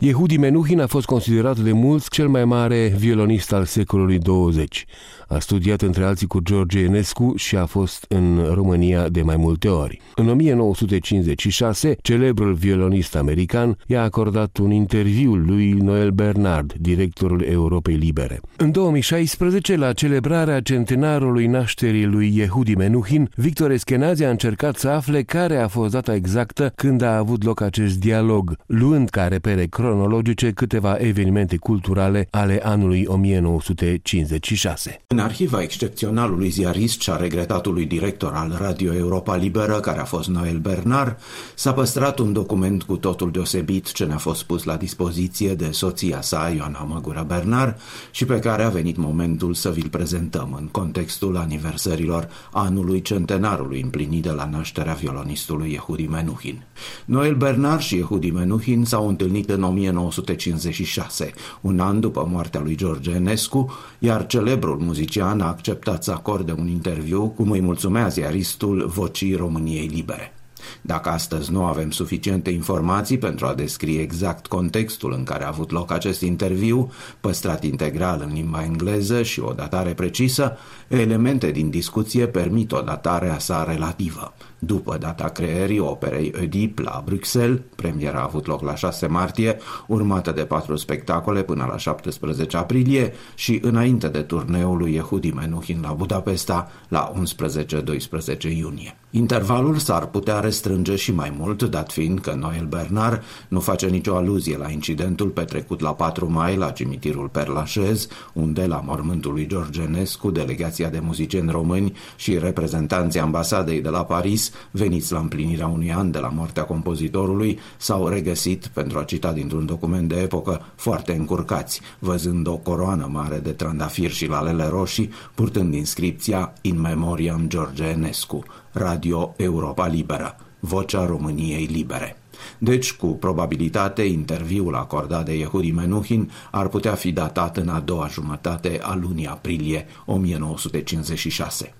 Yehudi 0.00 0.36
Menuhin 0.36 0.80
a 0.80 0.86
fost 0.86 1.06
considerat 1.06 1.58
de 1.58 1.72
mulți 1.72 2.10
cel 2.10 2.28
mai 2.28 2.44
mare 2.44 2.94
violonist 2.96 3.52
al 3.52 3.64
secolului 3.64 4.18
20. 4.18 4.86
A 5.28 5.38
studiat 5.38 5.82
între 5.82 6.04
alții 6.04 6.26
cu 6.26 6.40
George 6.40 6.78
Enescu 6.78 7.32
și 7.36 7.56
a 7.56 7.66
fost 7.66 8.04
în 8.08 8.50
România 8.54 9.08
de 9.08 9.22
mai 9.22 9.36
multe 9.36 9.68
ori. 9.68 10.00
În 10.14 10.28
1956, 10.28 11.96
celebrul 12.02 12.54
violonist 12.54 13.16
american 13.16 13.78
i-a 13.86 14.02
acordat 14.02 14.56
un 14.56 14.70
interviu 14.70 15.34
lui 15.34 15.72
Noel 15.72 16.10
Bernard, 16.10 16.72
directorul 16.72 17.42
Europei 17.42 17.94
Libere. 17.94 18.40
În 18.56 18.70
2016, 18.70 19.76
la 19.76 19.92
celebrarea 19.92 20.60
centenarului 20.60 21.46
nașterii 21.46 22.04
lui 22.04 22.36
Yehudi 22.36 22.74
Menuhin, 22.74 23.30
Victor 23.34 23.70
Eskenazi 23.70 24.24
a 24.24 24.30
încercat 24.30 24.76
să 24.76 24.88
afle 24.88 25.22
care 25.22 25.56
a 25.56 25.68
fost 25.68 25.92
data 25.92 26.14
exactă 26.14 26.72
când 26.74 27.02
a 27.02 27.16
avut 27.16 27.44
loc 27.44 27.60
acest 27.60 27.98
dialog, 27.98 28.56
luând 28.66 29.08
ca 29.08 29.28
repere 29.28 29.66
cronologice 29.88 30.50
câteva 30.50 30.96
evenimente 30.98 31.56
culturale 31.56 32.28
ale 32.30 32.60
anului 32.62 33.04
1956. 33.06 35.00
În 35.06 35.18
arhiva 35.18 35.62
excepționalului 35.62 36.48
ziarist 36.48 37.00
și 37.00 37.10
a 37.10 37.16
regretatului 37.16 37.84
director 37.84 38.32
al 38.32 38.56
Radio 38.60 38.94
Europa 38.94 39.36
Liberă, 39.36 39.80
care 39.80 40.00
a 40.00 40.04
fost 40.04 40.28
Noel 40.28 40.58
Bernard, 40.58 41.18
s-a 41.54 41.72
păstrat 41.72 42.18
un 42.18 42.32
document 42.32 42.82
cu 42.82 42.96
totul 42.96 43.30
deosebit 43.30 43.92
ce 43.92 44.04
ne-a 44.04 44.16
fost 44.16 44.42
pus 44.42 44.64
la 44.64 44.76
dispoziție 44.76 45.54
de 45.54 45.70
soția 45.70 46.20
sa, 46.20 46.52
Ioana 46.56 46.82
Măgura 46.82 47.22
Bernard, 47.22 47.80
și 48.10 48.24
pe 48.24 48.38
care 48.38 48.62
a 48.62 48.68
venit 48.68 48.96
momentul 48.96 49.54
să 49.54 49.70
vi-l 49.70 49.88
prezentăm 49.88 50.56
în 50.60 50.66
contextul 50.66 51.36
aniversărilor 51.36 52.28
anului 52.52 53.02
centenarului 53.02 53.80
împlinit 53.80 54.22
de 54.22 54.30
la 54.30 54.48
nașterea 54.52 54.92
violonistului 54.92 55.72
Yehudi 55.72 56.06
Menuhin. 56.06 56.62
Noel 57.04 57.34
Bernard 57.34 57.80
și 57.80 57.96
Yehudi 57.96 58.30
Menuhin 58.30 58.84
s-au 58.84 59.08
întâlnit 59.08 59.50
în 59.50 59.62
1956, 59.78 61.30
un 61.60 61.80
an 61.80 62.00
după 62.00 62.28
moartea 62.30 62.60
lui 62.60 62.76
George 62.76 63.10
Enescu, 63.10 63.72
iar 63.98 64.26
celebrul 64.26 64.78
muzician 64.78 65.06
muzician 65.08 65.40
a 65.40 65.46
acceptat 65.46 66.04
să 66.04 66.10
acorde 66.10 66.52
un 66.52 66.68
interviu 66.68 67.28
cum 67.28 67.50
îi 67.50 67.60
mulțumea 67.60 68.08
ziaristul 68.08 68.86
Vocii 68.86 69.34
României 69.34 69.86
Libere. 69.86 70.32
Dacă 70.80 71.08
astăzi 71.08 71.52
nu 71.52 71.64
avem 71.64 71.90
suficiente 71.90 72.50
informații 72.50 73.18
pentru 73.18 73.46
a 73.46 73.54
descrie 73.54 74.00
exact 74.00 74.46
contextul 74.46 75.12
în 75.12 75.24
care 75.24 75.44
a 75.44 75.48
avut 75.48 75.70
loc 75.70 75.92
acest 75.92 76.20
interviu, 76.20 76.92
păstrat 77.20 77.64
integral 77.64 78.22
în 78.26 78.34
limba 78.34 78.64
engleză 78.64 79.22
și 79.22 79.40
o 79.40 79.52
datare 79.52 79.92
precisă, 79.94 80.56
elemente 80.88 81.50
din 81.50 81.70
discuție 81.70 82.26
permit 82.26 82.72
o 82.72 82.80
datare 82.80 83.28
a 83.28 83.38
sa 83.38 83.64
relativă. 83.64 84.34
După 84.58 84.96
data 85.00 85.28
creării 85.28 85.78
operei 85.78 86.32
Oedipe 86.38 86.82
la 86.82 87.02
Bruxelles, 87.04 87.60
premiera 87.76 88.18
a 88.18 88.22
avut 88.22 88.46
loc 88.46 88.62
la 88.62 88.74
6 88.74 89.06
martie, 89.06 89.58
urmată 89.86 90.32
de 90.32 90.42
patru 90.42 90.76
spectacole 90.76 91.42
până 91.42 91.66
la 91.70 91.76
17 91.76 92.56
aprilie 92.56 93.12
și 93.34 93.58
înainte 93.62 94.08
de 94.08 94.20
turneul 94.20 94.76
lui 94.76 94.94
Yehudi 94.94 95.30
Menuhin 95.30 95.78
la 95.82 95.92
Budapesta 95.92 96.70
la 96.88 97.12
11-12 97.12 98.56
iunie. 98.56 98.96
Intervalul 99.10 99.76
s-ar 99.76 100.06
putea 100.06 100.40
restrânge 100.40 100.96
și 100.96 101.12
mai 101.12 101.34
mult, 101.38 101.62
dat 101.62 101.92
fiind 101.92 102.20
că 102.20 102.34
Noel 102.34 102.66
Bernard 102.66 103.22
nu 103.48 103.60
face 103.60 103.86
nicio 103.86 104.16
aluzie 104.16 104.56
la 104.56 104.70
incidentul 104.70 105.28
petrecut 105.28 105.80
la 105.80 105.94
4 105.94 106.30
mai 106.30 106.56
la 106.56 106.70
cimitirul 106.70 107.28
Perlașez, 107.28 108.08
unde, 108.32 108.66
la 108.66 108.82
mormântul 108.86 109.32
lui 109.32 109.46
George 109.46 109.82
Enescu, 109.82 110.30
delegația 110.30 110.88
de 110.88 111.00
muzicieni 111.02 111.50
români 111.50 111.92
și 112.16 112.38
reprezentanții 112.38 113.20
ambasadei 113.20 113.80
de 113.80 113.88
la 113.88 114.04
Paris, 114.04 114.47
veniți 114.70 115.12
la 115.12 115.18
împlinirea 115.18 115.66
unui 115.66 115.92
an 115.92 116.10
de 116.10 116.18
la 116.18 116.28
moartea 116.28 116.64
compozitorului, 116.64 117.58
s-au 117.76 118.08
regăsit, 118.08 118.66
pentru 118.66 118.98
a 118.98 119.04
cita 119.04 119.32
dintr-un 119.32 119.66
document 119.66 120.08
de 120.08 120.20
epocă, 120.20 120.60
foarte 120.74 121.12
încurcați, 121.12 121.80
văzând 121.98 122.46
o 122.46 122.56
coroană 122.56 123.08
mare 123.12 123.38
de 123.38 123.50
trandafiri 123.50 124.12
și 124.12 124.28
lalele 124.28 124.66
roșii, 124.66 125.10
purtând 125.34 125.74
inscripția 125.74 126.52
In 126.60 126.80
Memoriam 126.80 127.44
George 127.48 127.84
Enescu, 127.84 128.42
Radio 128.72 129.34
Europa 129.36 129.86
Liberă, 129.86 130.36
vocea 130.60 131.06
României 131.06 131.64
libere. 131.64 132.16
Deci, 132.58 132.92
cu 132.92 133.06
probabilitate, 133.06 134.02
interviul 134.02 134.74
acordat 134.74 135.24
de 135.24 135.36
Yehudi 135.36 135.70
Menuhin 135.70 136.30
ar 136.50 136.68
putea 136.68 136.94
fi 136.94 137.12
datat 137.12 137.56
în 137.56 137.68
a 137.68 137.80
doua 137.80 138.08
jumătate 138.08 138.78
a 138.82 138.94
lunii 138.94 139.26
aprilie 139.26 139.86
1956. 140.06 141.74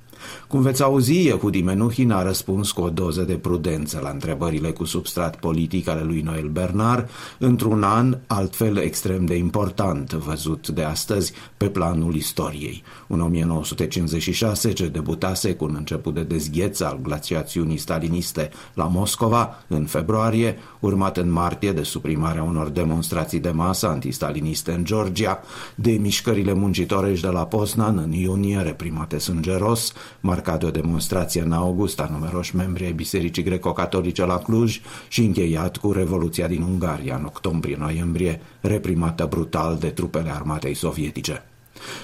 Cum 0.48 0.60
veți 0.60 0.82
auzi, 0.82 1.26
Yehudi 1.26 1.62
Menuhin 1.62 2.10
a 2.10 2.22
răspuns 2.22 2.70
cu 2.70 2.80
o 2.80 2.88
doză 2.88 3.22
de 3.22 3.34
prudență 3.34 4.00
la 4.02 4.10
întrebările 4.10 4.70
cu 4.70 4.84
substrat 4.84 5.36
politic 5.36 5.88
ale 5.88 6.02
lui 6.02 6.20
Noel 6.20 6.48
Bernard, 6.48 7.10
într-un 7.38 7.82
an 7.82 8.18
altfel 8.26 8.76
extrem 8.76 9.24
de 9.24 9.34
important 9.34 10.12
văzut 10.12 10.68
de 10.68 10.82
astăzi 10.82 11.32
pe 11.56 11.68
planul 11.68 12.14
istoriei. 12.14 12.82
Un 13.06 13.20
1956 13.20 14.72
ce 14.72 14.88
debutase 14.88 15.54
cu 15.54 15.64
un 15.64 15.74
început 15.76 16.14
de 16.14 16.22
dezgheț 16.22 16.80
al 16.80 16.98
glaciațiunii 17.02 17.76
staliniste 17.76 18.50
la 18.74 18.84
Moscova 18.84 19.64
în 19.66 19.84
februarie, 19.84 20.58
urmat 20.80 21.16
în 21.16 21.32
martie 21.32 21.72
de 21.72 21.82
suprimarea 21.82 22.42
unor 22.42 22.68
demonstrații 22.68 23.40
de 23.40 23.50
masă 23.50 23.88
antistaliniste 23.88 24.72
în 24.72 24.84
Georgia, 24.84 25.40
de 25.74 25.90
mișcările 25.90 26.52
muncitorești 26.52 27.24
de 27.24 27.30
la 27.30 27.46
Poznan 27.46 27.98
în 27.98 28.12
iunie 28.12 28.60
reprimate 28.60 29.18
sângeros, 29.18 29.92
marcat 30.20 30.58
de 30.58 30.66
o 30.66 30.70
demonstrație 30.70 31.40
în 31.40 31.52
august 31.52 32.00
a 32.00 32.08
numeroși 32.12 32.56
membri 32.56 32.84
ai 32.84 32.92
Bisericii 32.92 33.42
Greco-Catolice 33.42 34.24
la 34.24 34.38
Cluj 34.38 34.80
și 35.08 35.20
încheiat 35.20 35.76
cu 35.76 35.92
Revoluția 35.92 36.46
din 36.46 36.62
Ungaria 36.62 37.16
în 37.16 37.24
octombrie-noiembrie, 37.24 38.40
reprimată 38.60 39.26
brutal 39.26 39.76
de 39.80 39.88
trupele 39.88 40.30
armatei 40.30 40.74
sovietice. 40.74 41.42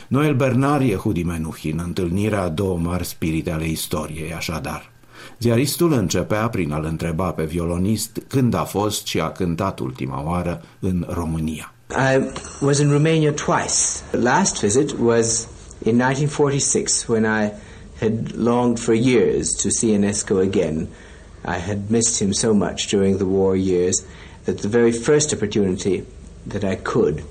Noel 0.09 0.35
Bernard 0.35 0.85
Yehudi 0.85 1.23
Menuhin, 1.23 1.81
întâlnirea 1.85 2.43
a 2.43 2.49
două 2.49 2.79
mari 2.79 3.05
spirite 3.05 3.51
ale 3.51 3.67
istoriei, 3.67 4.35
așadar. 4.35 4.93
Ziaristul 5.39 5.93
începea 5.93 6.49
prin 6.49 6.73
a-l 6.73 6.85
întreba 6.85 7.31
pe 7.31 7.45
violonist 7.45 8.19
când 8.29 8.55
a 8.55 8.65
fost 8.65 9.07
și 9.07 9.21
a 9.21 9.31
cântat 9.31 9.79
ultima 9.79 10.23
oară 10.27 10.63
în 10.79 11.07
România. 11.09 11.73
I 11.91 12.21
was 12.61 12.79
in 12.79 12.91
Romania 12.91 13.33
twice. 13.33 14.03
The 14.11 14.19
last 14.19 14.61
visit 14.61 14.91
was 15.01 15.49
in 15.83 16.01
1946 16.01 17.05
when 17.13 17.25
I 17.25 17.53
had 18.01 18.33
longed 18.33 18.81
for 18.81 18.95
years 18.95 19.53
to 19.53 19.71
see 19.71 19.93
Enesco 19.93 20.43
again. 20.43 20.91
I 21.45 21.59
had 21.59 21.91
missed 21.91 22.21
him 22.21 22.33
so 22.33 22.55
much 22.55 22.89
during 22.89 23.19
the 23.19 23.27
war 23.27 23.57
years 23.57 24.05
that 24.45 24.59
the 24.59 24.69
very 24.69 24.93
first 24.93 25.33
opportunity 25.33 26.07
that 26.47 26.65
I 26.65 26.77
could 26.77 27.25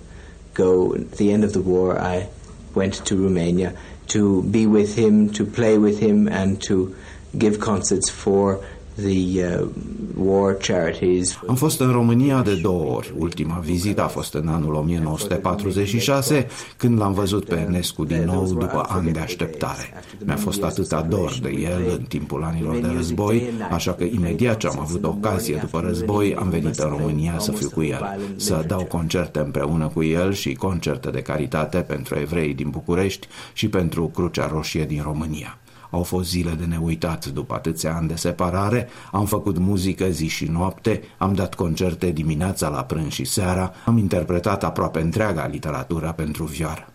go 0.53 0.94
at 0.94 1.13
the 1.13 1.31
end 1.31 1.44
of 1.44 1.53
the 1.53 1.62
war, 1.62 2.00
I 2.00 2.29
went 2.74 3.06
to 3.06 3.24
Romania 3.24 3.75
to 4.07 4.44
be 4.44 4.68
with 4.68 4.96
him, 4.96 5.29
to 5.31 5.46
play 5.46 5.78
with 5.78 6.00
him, 6.00 6.28
and 6.28 6.62
to 6.63 6.95
give 7.38 7.59
concerts 7.59 8.09
for 8.09 8.63
the 8.95 9.43
uh, 9.43 9.67
war 10.15 10.53
charities. 10.53 11.39
Am 11.47 11.55
fost 11.55 11.79
în 11.79 11.91
România 11.91 12.41
de 12.41 12.55
două 12.55 12.95
ori. 12.95 13.13
Ultima 13.17 13.59
vizită 13.63 14.03
a 14.03 14.07
fost 14.07 14.33
în 14.33 14.47
anul 14.47 14.73
1946, 14.73 16.47
când 16.77 16.99
l-am 16.99 17.13
văzut 17.13 17.45
pe 17.45 17.55
Enescu 17.55 18.03
din 18.03 18.23
nou 18.23 18.47
după 18.47 18.85
ani 18.89 19.11
de 19.11 19.19
așteptare. 19.19 19.93
Mi-a 20.25 20.35
fost 20.35 20.63
atât 20.63 21.05
dor 21.09 21.39
de 21.41 21.49
el 21.49 21.97
în 21.97 22.03
timpul 22.03 22.43
anilor 22.43 22.77
de 22.77 22.87
război, 22.95 23.49
așa 23.71 23.93
că 23.93 24.03
imediat 24.03 24.57
ce 24.57 24.67
am 24.67 24.79
avut 24.79 25.03
ocazie 25.03 25.55
după 25.55 25.79
război, 25.79 26.35
am 26.35 26.49
venit 26.49 26.77
în 26.77 26.89
România 26.89 27.39
să 27.39 27.51
fiu 27.51 27.69
cu 27.69 27.83
el, 27.83 28.17
să 28.35 28.63
dau 28.67 28.83
concerte 28.83 29.39
împreună 29.39 29.87
cu 29.93 30.03
el 30.03 30.33
și 30.33 30.53
concerte 30.53 31.09
de 31.09 31.21
caritate 31.21 31.77
pentru 31.77 32.15
evrei 32.19 32.53
din 32.53 32.69
București 32.69 33.27
și 33.53 33.67
pentru 33.67 34.07
Crucea 34.07 34.47
Roșie 34.47 34.85
din 34.85 35.01
România. 35.03 35.57
Au 35.93 36.03
fost 36.03 36.29
zile 36.29 36.51
de 36.51 36.65
neuitat 36.65 37.25
după 37.25 37.53
atâția 37.53 37.95
ani 37.95 38.07
de 38.07 38.15
separare, 38.15 38.87
am 39.11 39.25
făcut 39.25 39.57
muzică 39.57 40.06
zi 40.09 40.27
și 40.27 40.45
noapte, 40.45 41.01
am 41.18 41.33
dat 41.33 41.56
concerte 41.56 42.12
dimineața 42.12 42.69
la 42.69 42.83
prânz 42.83 43.12
și 43.12 43.23
seara, 43.23 43.71
am 43.85 43.97
interpretat 43.97 44.63
aproape 44.63 45.01
întreaga 45.01 45.47
literatură 45.47 46.13
pentru 46.15 46.44
vioară. 46.44 46.93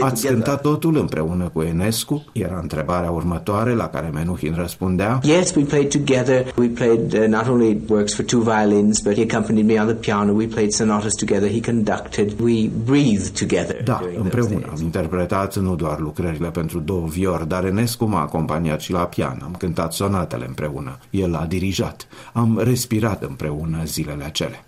Ați 0.00 0.26
cântat 0.26 0.60
totul 0.60 0.96
împreună 0.96 1.50
cu 1.52 1.62
Enescu? 1.62 2.24
Era 2.32 2.58
întrebarea 2.62 3.10
următoare 3.10 3.74
la 3.74 3.88
care 3.88 4.10
Menuhin 4.12 4.54
răspundea. 4.56 5.20
Yes, 5.22 5.54
we 5.54 5.62
played 5.62 5.90
together. 5.90 6.54
We 6.56 6.66
played 6.66 7.12
uh, 7.12 7.26
not 7.26 7.48
only 7.48 7.80
works 7.88 8.14
for 8.14 8.24
two 8.24 8.40
violins, 8.40 9.00
but 9.00 9.14
he 9.14 9.22
accompanied 9.22 9.66
me 9.66 9.80
on 9.80 9.86
the 9.86 9.94
piano. 9.94 10.32
We 10.32 10.46
played 10.46 10.72
sonatas 10.72 11.14
together. 11.14 11.48
He 11.48 11.60
conducted. 11.60 12.40
We 12.40 12.70
breathed 12.84 13.38
together. 13.38 13.82
Da, 13.84 14.00
împreună 14.18 14.66
am 14.70 14.82
interpretat 14.82 15.56
nu 15.56 15.76
doar 15.76 16.00
lucrările 16.00 16.50
pentru 16.50 16.78
două 16.78 17.06
viori, 17.06 17.48
dar 17.48 17.64
Enescu 17.64 18.04
m-a 18.04 18.20
acompaniat 18.20 18.80
și 18.80 18.92
la 18.92 19.04
pian. 19.04 19.40
Am 19.44 19.54
cântat 19.58 19.92
sonatele 19.92 20.44
împreună. 20.46 20.98
El 21.10 21.34
a 21.34 21.44
dirijat. 21.48 22.06
Am 22.32 22.60
respirat 22.64 23.22
împreună 23.22 23.78
zilele 23.84 24.24
acele. 24.24 24.62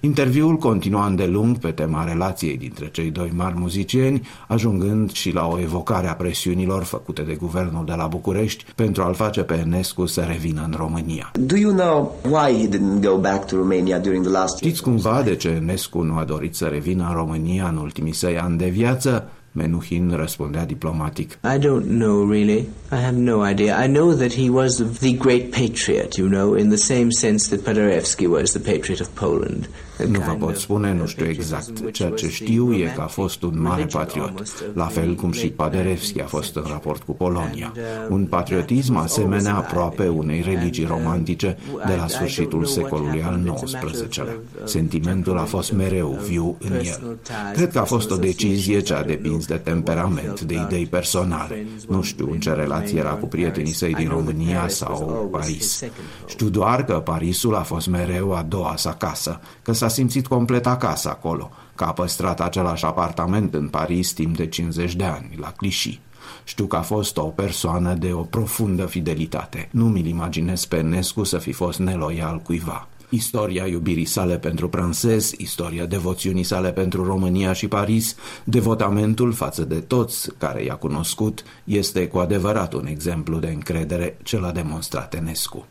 Interviul 0.00 0.56
continua 0.56 1.06
îndelung 1.06 1.58
pe 1.58 1.70
tema 1.70 2.04
relației 2.04 2.56
dintre 2.56 2.88
cei 2.92 3.10
doi 3.10 3.32
mari 3.34 3.54
muzicieni, 3.58 4.28
ajungând 4.48 5.12
și 5.12 5.32
la 5.32 5.46
o 5.46 5.60
evocare 5.60 6.08
a 6.08 6.14
presiunilor 6.14 6.82
făcute 6.82 7.22
de 7.22 7.34
guvernul 7.34 7.84
de 7.84 7.94
la 7.96 8.06
București 8.06 8.64
pentru 8.74 9.02
a-l 9.02 9.14
face 9.14 9.42
pe 9.42 9.54
Enescu 9.54 10.06
să 10.06 10.20
revină 10.20 10.62
în 10.64 10.74
România. 10.76 11.32
Do 11.40 11.56
you 11.56 11.72
know 11.72 12.14
why 12.24 12.58
he 12.60 12.68
didn't 12.68 13.00
go 13.02 13.18
back 13.18 13.46
to 13.46 13.56
Romania 13.56 13.98
during 13.98 14.24
the 14.24 14.32
last 14.32 14.56
Știți 14.56 14.82
cumva 14.82 15.22
de 15.22 15.36
ce 15.36 15.48
Enescu 15.48 16.02
nu 16.02 16.16
a 16.16 16.24
dorit 16.24 16.54
să 16.54 16.64
revină 16.64 17.06
în 17.08 17.14
România 17.14 17.68
în 17.68 17.76
ultimii 17.76 18.14
săi 18.14 18.38
ani 18.38 18.58
de 18.58 18.68
viață? 18.68 19.28
Menuhin 19.56 20.10
răspundea 20.16 20.64
diplomatic. 20.64 21.38
I 21.54 21.58
don't 21.58 21.84
know 21.84 22.30
really. 22.30 22.68
I 22.90 22.96
have 22.96 23.16
no 23.16 23.42
idea. 23.50 23.84
I 23.84 23.86
know 23.86 24.14
that 24.14 24.32
he 24.32 24.50
was 24.50 24.76
the 25.00 25.16
great 25.16 25.50
patriot, 25.50 26.16
you 26.18 26.28
know, 26.28 26.58
in 26.58 26.68
the 26.68 26.76
same 26.76 27.10
sense 27.10 27.48
that 27.48 27.64
Paderewski 27.64 28.26
was 28.26 28.52
the 28.52 28.58
patriot 28.58 29.00
of 29.00 29.08
Poland. 29.14 29.68
Nu 30.04 30.20
vă 30.20 30.32
pot 30.38 30.56
spune, 30.56 30.92
nu 30.92 31.06
știu 31.06 31.26
exact. 31.28 31.90
Ceea 31.92 32.10
ce 32.10 32.28
știu 32.28 32.74
e 32.74 32.92
că 32.94 33.00
a 33.00 33.06
fost 33.06 33.42
un 33.42 33.62
mare 33.62 33.84
patriot, 33.84 34.42
la 34.74 34.84
fel 34.84 35.14
cum 35.14 35.32
și 35.32 35.48
Paderewski 35.48 36.20
a 36.20 36.26
fost 36.26 36.56
în 36.56 36.64
raport 36.68 37.02
cu 37.02 37.12
Polonia. 37.12 37.72
Un 38.08 38.26
patriotism 38.26 38.96
asemenea 38.96 39.54
aproape 39.54 40.08
unei 40.08 40.42
religii 40.42 40.84
romantice 40.84 41.58
de 41.86 41.94
la 41.94 42.06
sfârșitul 42.06 42.64
secolului 42.64 43.22
al 43.22 43.58
XIX-lea. 43.64 44.36
Sentimentul 44.64 45.38
a 45.38 45.44
fost 45.44 45.72
mereu 45.72 46.18
viu 46.28 46.56
în 46.60 46.72
el. 46.72 47.18
Cred 47.52 47.72
că 47.72 47.78
a 47.78 47.84
fost 47.84 48.10
o 48.10 48.16
decizie 48.16 48.80
ce 48.80 48.94
a 48.94 49.02
depins 49.02 49.46
de 49.46 49.54
temperament, 49.54 50.40
de 50.40 50.54
idei 50.54 50.86
personale. 50.86 51.66
Nu 51.88 52.02
știu 52.02 52.30
în 52.30 52.40
ce 52.40 52.52
relație 52.52 52.98
era 52.98 53.10
cu 53.10 53.26
prietenii 53.26 53.72
săi 53.72 53.94
din 53.94 54.08
România 54.08 54.68
sau 54.68 55.28
Paris. 55.32 55.82
Știu 56.26 56.48
doar 56.48 56.84
că 56.84 56.92
Parisul 56.92 57.54
a 57.54 57.62
fost 57.62 57.86
mereu 57.86 58.32
a 58.32 58.42
doua 58.48 58.74
sa 58.76 58.94
casă, 58.94 59.40
că 59.62 59.72
s-a 59.72 59.85
simțit 59.88 60.26
complet 60.26 60.66
acasă 60.66 61.08
acolo, 61.08 61.50
că 61.74 61.84
a 61.84 61.92
păstrat 61.92 62.40
același 62.40 62.84
apartament 62.84 63.54
în 63.54 63.68
Paris 63.68 64.12
timp 64.12 64.36
de 64.36 64.46
50 64.46 64.94
de 64.94 65.04
ani, 65.04 65.36
la 65.40 65.52
Clichy. 65.52 66.00
Știu 66.44 66.66
că 66.66 66.76
a 66.76 66.82
fost 66.82 67.16
o 67.16 67.22
persoană 67.22 67.94
de 67.94 68.12
o 68.12 68.22
profundă 68.22 68.86
fidelitate. 68.86 69.68
Nu 69.70 69.84
mi-l 69.84 70.06
imaginez 70.06 70.64
pe 70.64 70.80
Nescu 70.80 71.24
să 71.24 71.38
fi 71.38 71.52
fost 71.52 71.78
neloial 71.78 72.38
cuiva. 72.38 72.88
Istoria 73.08 73.66
iubirii 73.66 74.04
sale 74.04 74.38
pentru 74.38 74.68
francez, 74.68 75.32
istoria 75.36 75.86
devoțiunii 75.86 76.42
sale 76.42 76.72
pentru 76.72 77.04
România 77.04 77.52
și 77.52 77.68
Paris, 77.68 78.16
devotamentul 78.44 79.32
față 79.32 79.64
de 79.64 79.80
toți 79.80 80.30
care 80.38 80.64
i-a 80.64 80.74
cunoscut, 80.74 81.42
este 81.64 82.08
cu 82.08 82.18
adevărat 82.18 82.72
un 82.72 82.86
exemplu 82.86 83.38
de 83.38 83.46
încredere 83.46 84.18
ce 84.22 84.38
l-a 84.38 84.52
demonstrat 84.52 85.14
Enescu. 85.14 85.66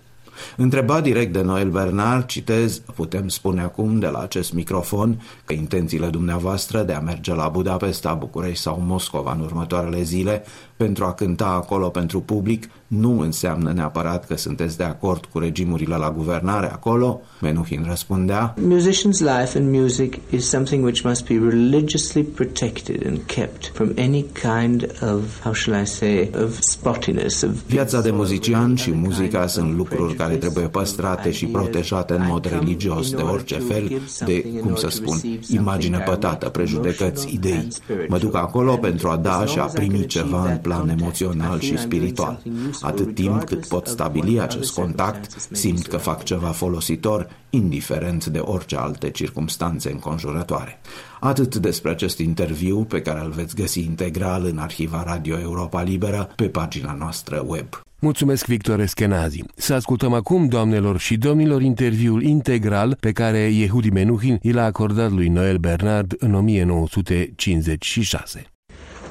Întrebat 0.58 1.04
direct 1.04 1.34
de 1.34 1.42
Noel 1.42 1.70
Bernard, 1.70 2.26
citez, 2.26 2.80
putem 2.80 3.28
spune 3.28 3.62
acum 3.62 4.00
de 4.00 4.08
la 4.08 4.20
acest 4.20 4.54
microfon 4.54 5.22
că 5.46 5.54
intențiile 5.54 6.08
dumneavoastră 6.08 6.82
de 6.82 6.94
a 6.94 7.00
merge 7.00 7.34
la 7.34 7.48
Budapesta, 7.48 8.14
București 8.14 8.62
sau 8.62 8.84
Moscova 8.86 9.32
în 9.32 9.40
următoarele 9.40 10.02
zile 10.02 10.44
pentru 10.78 11.06
a 11.06 11.14
cânta 11.14 11.46
acolo 11.46 11.88
pentru 11.90 12.20
public 12.22 12.70
nu 12.88 13.20
înseamnă 13.20 13.72
neapărat 13.72 14.26
că 14.26 14.38
sunteți 14.38 14.78
de 14.78 14.84
acord 14.84 15.26
cu 15.26 15.40
regimurile 15.40 15.96
la 15.96 16.12
guvernare 16.12 16.72
acolo, 16.72 17.22
Menuhin 17.42 17.86
răspundea. 17.88 18.54
Musician's 18.68 19.20
life 19.20 19.58
and 19.58 19.76
music 19.76 20.18
is 20.30 20.50
something 20.50 20.84
which 20.84 21.04
must 21.04 21.28
be 21.28 21.34
religiously 21.50 22.24
protected 22.24 23.06
and 23.06 23.20
kept 23.26 23.72
from 23.74 23.92
any 23.98 24.26
kind 24.42 24.84
of, 25.02 25.42
how 25.44 25.54
shall 25.54 25.82
I 25.82 25.86
say, 25.86 26.30
of 26.44 26.58
spottiness. 26.60 27.42
Of 27.42 27.52
Viața 27.68 28.02
de 28.02 28.12
muzician 28.12 28.76
și 28.76 28.92
muzica 28.92 29.48
sunt 29.48 29.76
lucruri 29.76 30.14
care 30.14 30.36
trebuie 30.36 30.68
păstrate 30.68 31.32
și 31.32 31.46
protejate 31.46 32.14
în 32.14 32.26
mod 32.28 32.46
religios 32.46 33.10
de 33.12 33.22
orice 33.22 33.56
fel 33.56 34.02
de, 34.26 34.42
cum 34.62 34.76
să 34.76 34.90
spun, 34.90 35.18
imagine 35.48 35.98
pătată, 35.98 36.50
prejudecăți, 36.50 37.34
idei. 37.34 37.68
Mă 38.08 38.18
duc 38.18 38.36
acolo 38.36 38.76
pentru 38.76 39.08
a 39.08 39.16
da 39.16 39.46
și 39.46 39.60
a 39.60 39.66
primi 39.66 40.06
ceva 40.06 40.52
în 40.52 40.58
plan 40.68 40.90
emoțional 40.90 41.60
și 41.60 41.78
spiritual. 41.78 42.42
Atât 42.82 43.16
timp 43.16 43.44
cât 43.44 43.66
pot 43.66 43.88
stabili 43.88 44.40
acest 44.40 44.74
contact, 44.74 45.50
simt 45.52 45.88
că 45.88 45.98
fac 45.98 46.24
ceva 46.24 46.48
folositor, 46.48 47.28
indiferent 47.50 48.26
de 48.26 48.40
orice 48.40 48.76
alte 48.76 49.10
circumstanțe 49.10 49.92
înconjurătoare. 49.92 50.80
Atât 51.20 51.56
despre 51.56 51.92
acest 51.92 52.20
interviu 52.20 52.84
pe 52.84 53.02
care 53.02 53.22
îl 53.24 53.32
veți 53.32 53.56
găsi 53.56 53.80
integral 53.80 54.46
în 54.46 54.58
arhiva 54.58 55.04
Radio 55.04 55.40
Europa 55.40 55.82
Liberă 55.82 56.30
pe 56.36 56.48
pagina 56.48 56.96
noastră 57.00 57.46
web. 57.48 57.68
Mulțumesc, 58.00 58.46
Victor 58.46 58.80
Eskenazi. 58.80 59.44
Să 59.56 59.74
ascultăm 59.74 60.14
acum, 60.14 60.48
doamnelor 60.48 61.00
și 61.00 61.18
domnilor, 61.18 61.62
interviul 61.62 62.24
integral 62.24 62.98
pe 63.00 63.12
care 63.12 63.38
Yehudi 63.38 63.90
Menuhin 63.90 64.40
i 64.42 64.52
l-a 64.52 64.64
acordat 64.64 65.12
lui 65.12 65.28
Noel 65.28 65.58
Bernard 65.58 66.14
în 66.18 66.34
1956. 66.34 68.46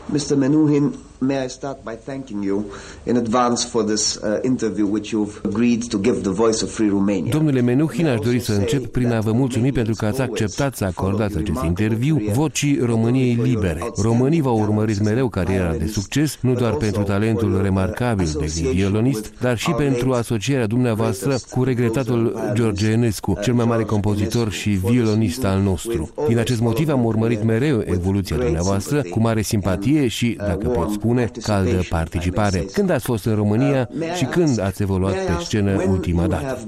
Mr. 0.07 0.37
Menuhin, 0.37 0.95
may 1.27 1.45
I 1.45 1.49
start 1.49 1.79
by 1.85 1.97
thanking 2.05 2.45
you 2.45 2.65
in 3.03 3.17
advance 3.17 3.67
for 3.67 3.85
this 3.85 4.17
uh, 4.17 4.39
interview 4.43 4.87
which 4.87 5.09
you've 5.13 5.41
agreed 5.45 5.83
to 5.91 5.99
give 5.99 6.21
the 6.23 6.31
voice 6.31 6.65
of 6.65 6.71
Free 6.71 6.89
Romania. 6.89 7.31
Domnule 7.31 7.61
Menuhin, 7.61 8.07
aș 8.07 8.19
dori 8.19 8.41
să 8.41 8.53
încep 8.53 8.87
prin 8.87 9.13
a 9.13 9.21
vă 9.21 9.33
mulțumi 9.33 9.73
pentru 9.73 9.95
că 9.95 10.07
ați 10.07 10.21
acceptat 10.21 10.77
să 10.77 10.85
acordați 10.85 11.37
acest 11.37 11.63
interviu 11.65 12.23
vocii 12.33 12.79
României 12.83 13.39
libere. 13.43 13.81
Românii 14.03 14.41
v-au 14.41 14.61
urmărit 14.61 15.03
mereu 15.03 15.29
cariera 15.29 15.75
de 15.75 15.87
succes, 15.87 16.39
nu 16.41 16.55
doar 16.55 16.73
pentru 16.73 17.03
talentul 17.03 17.61
remarcabil 17.63 18.29
de 18.39 18.47
violonist, 18.73 19.33
dar 19.41 19.59
și 19.59 19.71
pentru 19.71 20.13
asocierea 20.13 20.67
dumneavoastră 20.67 21.37
cu 21.51 21.65
regretatul 21.65 22.37
George 22.55 22.91
Enescu, 22.91 23.39
cel 23.43 23.55
mai 23.55 23.65
mare 23.65 23.83
compozitor 23.83 24.51
și 24.51 24.71
violonist 24.71 25.45
al 25.45 25.61
nostru. 25.61 26.11
Din 26.29 26.39
acest 26.39 26.61
motiv 26.61 26.89
am 26.89 27.05
urmărit 27.05 27.45
mereu 27.45 27.83
evoluția 27.85 28.37
dumneavoastră 28.37 29.03
cu 29.11 29.21
mare 29.21 29.43
simpatie 29.43 30.09
și, 30.09 30.37
dacă 30.37 30.69
pot 30.69 30.91
spune, 30.91 31.14
spune 31.15 31.31
caldă 31.43 31.83
participare. 31.89 32.67
Când 32.73 32.91
ați 32.91 33.05
fost 33.05 33.25
în 33.25 33.35
România 33.35 33.89
și 34.17 34.25
când 34.25 34.61
ați 34.61 34.83
evoluat 34.83 35.13
pe 35.13 35.33
scenă 35.45 35.85
ultima 35.89 36.27
dată? 36.27 36.59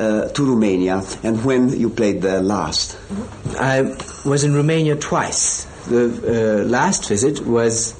Uh, 0.00 0.30
to 0.32 0.44
Romania 0.44 1.02
and 1.24 1.44
when 1.44 1.74
you 1.78 1.90
played 1.90 2.20
there 2.20 2.40
last? 2.40 2.96
I 3.54 3.94
was 4.24 4.42
in 4.42 4.54
Romania 4.54 4.94
twice. 4.94 5.66
The 5.88 6.04
uh, 6.04 6.70
last 6.70 7.08
visit 7.08 7.38
was 7.50 7.94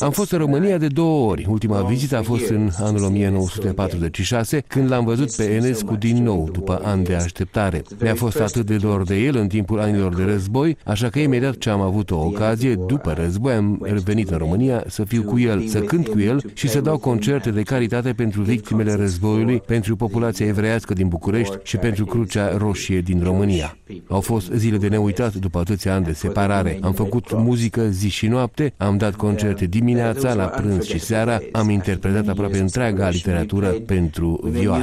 am 0.00 0.10
fost 0.10 0.32
în 0.32 0.38
România 0.38 0.78
de 0.78 0.86
două 0.86 1.30
ori. 1.30 1.46
Ultima 1.48 1.80
vizită 1.80 2.16
a 2.16 2.22
fost 2.22 2.48
în 2.48 2.70
anul 2.78 3.04
1946, 3.04 4.64
când 4.66 4.90
l-am 4.90 5.04
văzut 5.04 5.34
pe 5.34 5.42
Enescu 5.42 5.96
din 5.96 6.22
nou, 6.22 6.48
după 6.52 6.80
ani 6.84 7.04
de 7.04 7.14
așteptare. 7.14 7.82
Mi-a 8.00 8.14
fost 8.14 8.40
atât 8.40 8.66
de 8.66 8.76
dor 8.76 9.02
de 9.02 9.16
el 9.16 9.36
în 9.36 9.46
timpul 9.46 9.80
anilor 9.80 10.14
de 10.14 10.22
război, 10.22 10.76
așa 10.84 11.08
că 11.08 11.18
imediat 11.18 11.56
ce 11.56 11.70
am 11.70 11.80
avut 11.80 12.10
o 12.10 12.16
ocazie, 12.16 12.74
după 12.74 13.12
război, 13.12 13.52
am 13.52 13.78
revenit 13.82 14.30
în 14.30 14.38
România 14.38 14.84
să 14.86 15.04
fiu 15.04 15.22
cu 15.22 15.38
el, 15.38 15.66
să 15.66 15.80
cânt 15.80 16.08
cu 16.08 16.20
el 16.20 16.42
și 16.52 16.68
să 16.68 16.80
dau 16.80 16.98
concerte 16.98 17.50
de 17.50 17.62
caritate 17.62 18.12
pentru 18.12 18.42
victimele 18.42 18.94
războiului, 18.94 19.60
pentru 19.66 19.96
populația 19.96 20.46
evreiască 20.46 20.92
din 20.92 21.08
București 21.08 21.56
și 21.62 21.76
pentru 21.76 22.04
Crucea 22.04 22.56
Roșie 22.56 23.00
din 23.00 23.20
România. 23.22 23.76
Au 24.08 24.20
fost 24.20 24.50
zile 24.50 24.76
de 24.76 24.88
neuitat 24.88 25.34
după 25.34 25.58
atâția 25.58 25.94
ani 25.94 26.04
de 26.04 26.12
separare. 26.12 26.78
Am 26.82 26.92
făcut 26.92 27.32
muzică 27.32 27.88
zi 27.88 28.08
și 28.08 28.26
noapte, 28.26 28.72
am 28.76 28.96
dat 28.98 29.14
concerte 29.14 29.64
dimineața, 29.64 30.34
la 30.34 30.44
prânz 30.44 30.84
și 30.84 30.98
seara, 30.98 31.38
am 31.52 31.70
interpretat 31.70 32.28
aproape 32.28 32.58
întreaga 32.58 33.08
literatură 33.08 33.66
pentru 33.66 34.40
vioară. 34.50 34.82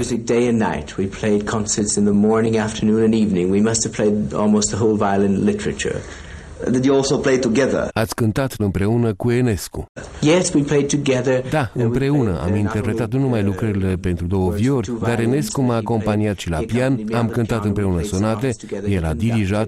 Did 6.72 6.86
you 6.86 6.96
also 6.96 7.18
play 7.18 7.38
together? 7.40 7.90
Ați 7.94 8.16
cântat 8.16 8.54
împreună 8.58 9.14
cu 9.14 9.32
Enescu. 9.32 9.86
Yes, 10.22 10.54
we 10.54 10.62
played 10.62 10.88
together. 10.88 11.44
Da, 11.50 11.72
împreună. 11.74 12.40
Am 12.44 12.56
interpretat 12.56 13.12
nu 13.12 13.20
numai 13.20 13.44
lucrările 13.44 13.96
pentru 13.96 14.26
două 14.26 14.52
viori, 14.52 14.92
dar 15.02 15.20
Enescu 15.20 15.62
m-a 15.62 15.76
acompaniat 15.76 16.38
și 16.38 16.50
la 16.50 16.58
pian, 16.58 17.00
am 17.14 17.28
cântat 17.28 17.66
împreună 17.66 18.04
sonate, 18.04 18.56
el 18.90 19.06
a 19.06 19.14
dirijat, 19.14 19.68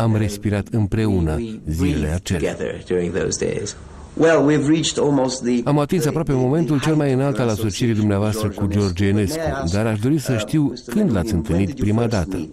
am 0.00 0.16
respirat 0.16 0.66
împreună 0.70 1.60
zilele 1.68 2.12
acelea. 2.12 2.56
Am 5.64 5.78
atins 5.78 6.06
aproape 6.06 6.32
momentul 6.32 6.80
cel 6.80 6.94
mai 6.94 7.12
înalt 7.12 7.38
al 7.38 7.48
asocierii 7.48 7.94
dumneavoastră 7.94 8.48
cu 8.48 8.66
George 8.66 9.06
Enescu, 9.06 9.40
dar 9.72 9.86
aș 9.86 9.98
dori 9.98 10.18
să 10.18 10.36
știu 10.36 10.72
când 10.86 11.12
l-ați 11.12 11.32
întâlnit 11.34 11.74
prima 11.74 12.06
dată. 12.06 12.48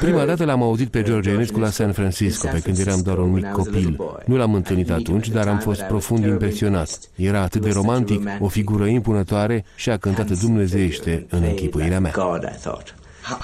Prima 0.00 0.24
dată 0.24 0.44
l-am 0.44 0.62
auzit 0.62 0.88
pe 0.88 1.02
George 1.02 1.30
Enescu 1.30 1.58
la 1.58 1.68
San 1.70 1.92
Francisco, 1.92 2.48
pe 2.52 2.58
când 2.58 2.78
eram 2.78 3.00
doar 3.04 3.18
un 3.18 3.32
mic 3.32 3.50
copil. 3.50 3.96
Nu 4.24 4.36
l-am 4.36 4.54
întâlnit 4.54 4.90
atunci, 4.90 5.28
dar 5.28 5.48
am 5.48 5.58
fost 5.58 5.82
profund 5.82 6.24
impresionat. 6.24 6.98
Era 7.14 7.40
atât 7.40 7.62
de 7.62 7.70
romantic, 7.70 8.28
o 8.40 8.48
figură 8.48 8.86
impunătoare 8.86 9.64
și 9.74 9.90
a 9.90 9.96
cântat 9.96 10.30
dumnezeiește 10.40 11.26
în 11.30 11.42
închipuirea 11.42 12.00
mea. 12.00 12.12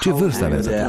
Ce 0.01 0.13
vârstă 0.13 0.45
aveți 0.45 0.69
atunci? 0.69 0.85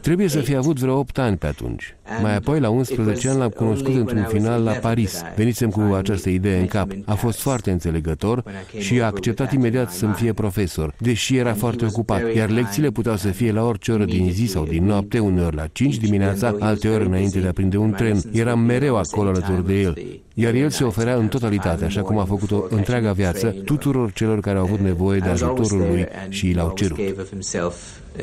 Trebuie 0.00 0.28
să 0.28 0.40
fi 0.40 0.54
avut 0.54 0.78
vreo 0.78 0.98
8 0.98 1.18
ani 1.18 1.36
pe 1.36 1.46
atunci. 1.46 1.95
Mai 2.22 2.36
apoi, 2.36 2.60
la 2.60 2.68
11 2.68 3.28
ani, 3.28 3.38
l-am 3.38 3.48
cunoscut 3.48 3.94
într-un 3.94 4.24
final 4.28 4.62
la 4.62 4.72
Paris. 4.72 5.22
Venisem 5.36 5.70
cu 5.70 5.80
această 5.80 6.28
idee 6.28 6.60
în 6.60 6.66
cap. 6.66 6.90
A 7.04 7.14
fost 7.14 7.40
foarte 7.40 7.70
înțelegător 7.70 8.42
și 8.78 9.00
a 9.00 9.06
acceptat 9.06 9.52
imediat 9.52 9.92
să-mi 9.92 10.12
fie 10.14 10.32
profesor, 10.32 10.94
deși 10.98 11.36
era 11.36 11.54
foarte 11.54 11.84
ocupat, 11.84 12.34
iar 12.34 12.50
lecțiile 12.50 12.90
puteau 12.90 13.16
să 13.16 13.28
fie 13.28 13.52
la 13.52 13.64
orice 13.64 13.92
oră 13.92 14.04
din 14.04 14.30
zi 14.32 14.46
sau 14.46 14.64
din 14.64 14.84
noapte, 14.84 15.18
uneori 15.18 15.56
la 15.56 15.66
5 15.72 15.96
dimineața, 15.96 16.56
alteori 16.58 17.06
înainte 17.06 17.38
de 17.38 17.48
a 17.48 17.52
prinde 17.52 17.76
un 17.76 17.90
tren. 17.90 18.20
Eram 18.32 18.60
mereu 18.60 18.96
acolo 18.96 19.28
alături 19.28 19.66
de 19.66 19.80
el, 19.80 19.98
iar 20.34 20.54
el 20.54 20.70
se 20.70 20.84
oferea 20.84 21.14
în 21.14 21.28
totalitate, 21.28 21.84
așa 21.84 22.02
cum 22.02 22.18
a 22.18 22.24
făcut-o 22.24 22.66
întreaga 22.68 23.12
viață, 23.12 23.46
tuturor 23.64 24.12
celor 24.12 24.40
care 24.40 24.58
au 24.58 24.64
avut 24.64 24.78
nevoie 24.78 25.18
de 25.18 25.28
ajutorul 25.28 25.78
lui 25.78 26.06
și 26.28 26.52
l-au 26.52 26.72
cerut. 26.74 26.98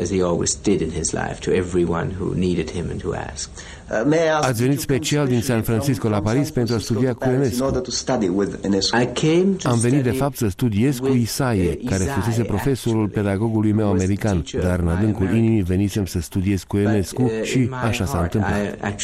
As 0.02 0.10
he 0.10 0.22
always 0.22 0.58
did 0.64 0.82
in 0.82 0.92
his 0.92 1.12
life 1.12 1.40
to 1.40 1.52
everyone 1.52 2.16
who 2.20 2.34
needed 2.36 2.70
him 2.72 2.86
and 2.90 3.02
who 3.02 3.14
asked. 3.32 3.52
Uh, 3.92 4.42
Ați 4.42 4.62
venit 4.62 4.80
special 4.80 5.28
din 5.28 5.42
San 5.42 5.62
Francisco 5.62 6.10
la 6.10 6.22
Paris 6.22 6.50
pentru 6.50 6.76
a 6.76 6.78
studia 6.78 7.14
cu 7.14 7.30
Enescu. 7.30 7.64
Am 9.64 9.80
venit 9.80 10.04
de 10.04 10.12
fapt 10.12 10.38
să 10.38 10.48
studiez 10.48 10.98
cu 10.98 11.08
Isaie, 11.08 11.80
care 11.86 12.04
fusese 12.04 12.44
profesorul 12.44 13.08
pedagogului 13.08 13.72
meu 13.72 13.90
american, 13.90 14.44
dar 14.62 14.80
în 14.80 14.88
adâncul 14.88 15.36
inimii 15.36 15.62
venisem 15.62 16.06
să 16.06 16.22
studiez 16.22 16.64
cu 16.64 16.78
Enescu 16.78 17.22
uh, 17.22 17.44
și 17.44 17.70
așa 17.84 18.06
s-a 18.06 18.22
întâmplat. 18.22 18.96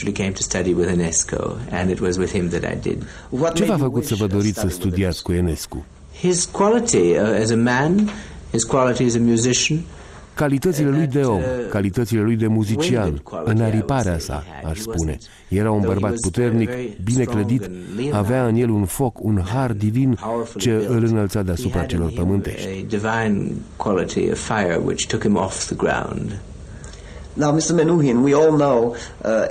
Ce 3.54 3.64
v-a 3.64 3.78
făcut 3.78 4.06
să 4.06 4.16
vă 4.16 4.28
doriți 4.28 4.60
să 4.60 4.68
studiați 4.70 5.24
cu 5.24 5.32
Enescu? 5.32 5.86
His 6.20 6.46
quality 6.46 6.98
uh, 6.98 7.42
as 7.42 7.50
a 7.50 7.56
man, 7.56 8.10
his 8.52 8.64
quality 8.64 9.04
as 9.04 9.16
a 9.16 9.20
musician, 9.20 9.80
Calitățile 10.40 10.90
lui 10.90 11.08
de 11.08 11.22
om, 11.22 11.42
calitățile 11.70 12.22
lui 12.22 12.36
de 12.36 12.48
muzician, 12.48 13.22
înariparea 13.44 14.20
sa, 14.20 14.44
aș 14.64 14.78
spune. 14.78 15.18
Era 15.48 15.72
un 15.72 15.82
bărbat 15.82 16.14
puternic, 16.22 16.70
bine 17.04 17.24
clădit, 17.24 17.70
avea 18.12 18.48
în 18.48 18.56
el 18.56 18.70
un 18.70 18.86
foc, 18.86 19.24
un 19.24 19.42
har 19.54 19.72
divin 19.72 20.20
ce 20.58 20.86
îl 20.88 21.04
înălța 21.04 21.42
deasupra 21.42 21.84
celor 21.84 22.12
pământești. 22.16 22.86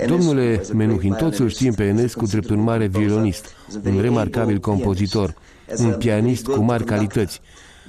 Domnule 0.07 0.61
Menuhin, 0.73 1.13
toți 1.13 1.41
îl 1.41 1.49
știm 1.49 1.73
pe 1.73 1.83
Enescu 1.83 2.25
drept 2.25 2.49
un 2.49 2.59
mare 2.59 2.87
violonist, 2.87 3.45
un 3.85 4.01
remarcabil 4.01 4.57
compozitor, 4.57 5.33
un 5.77 5.93
pianist 5.93 6.45
cu 6.45 6.59
mari 6.59 6.83
calități, 6.83 7.41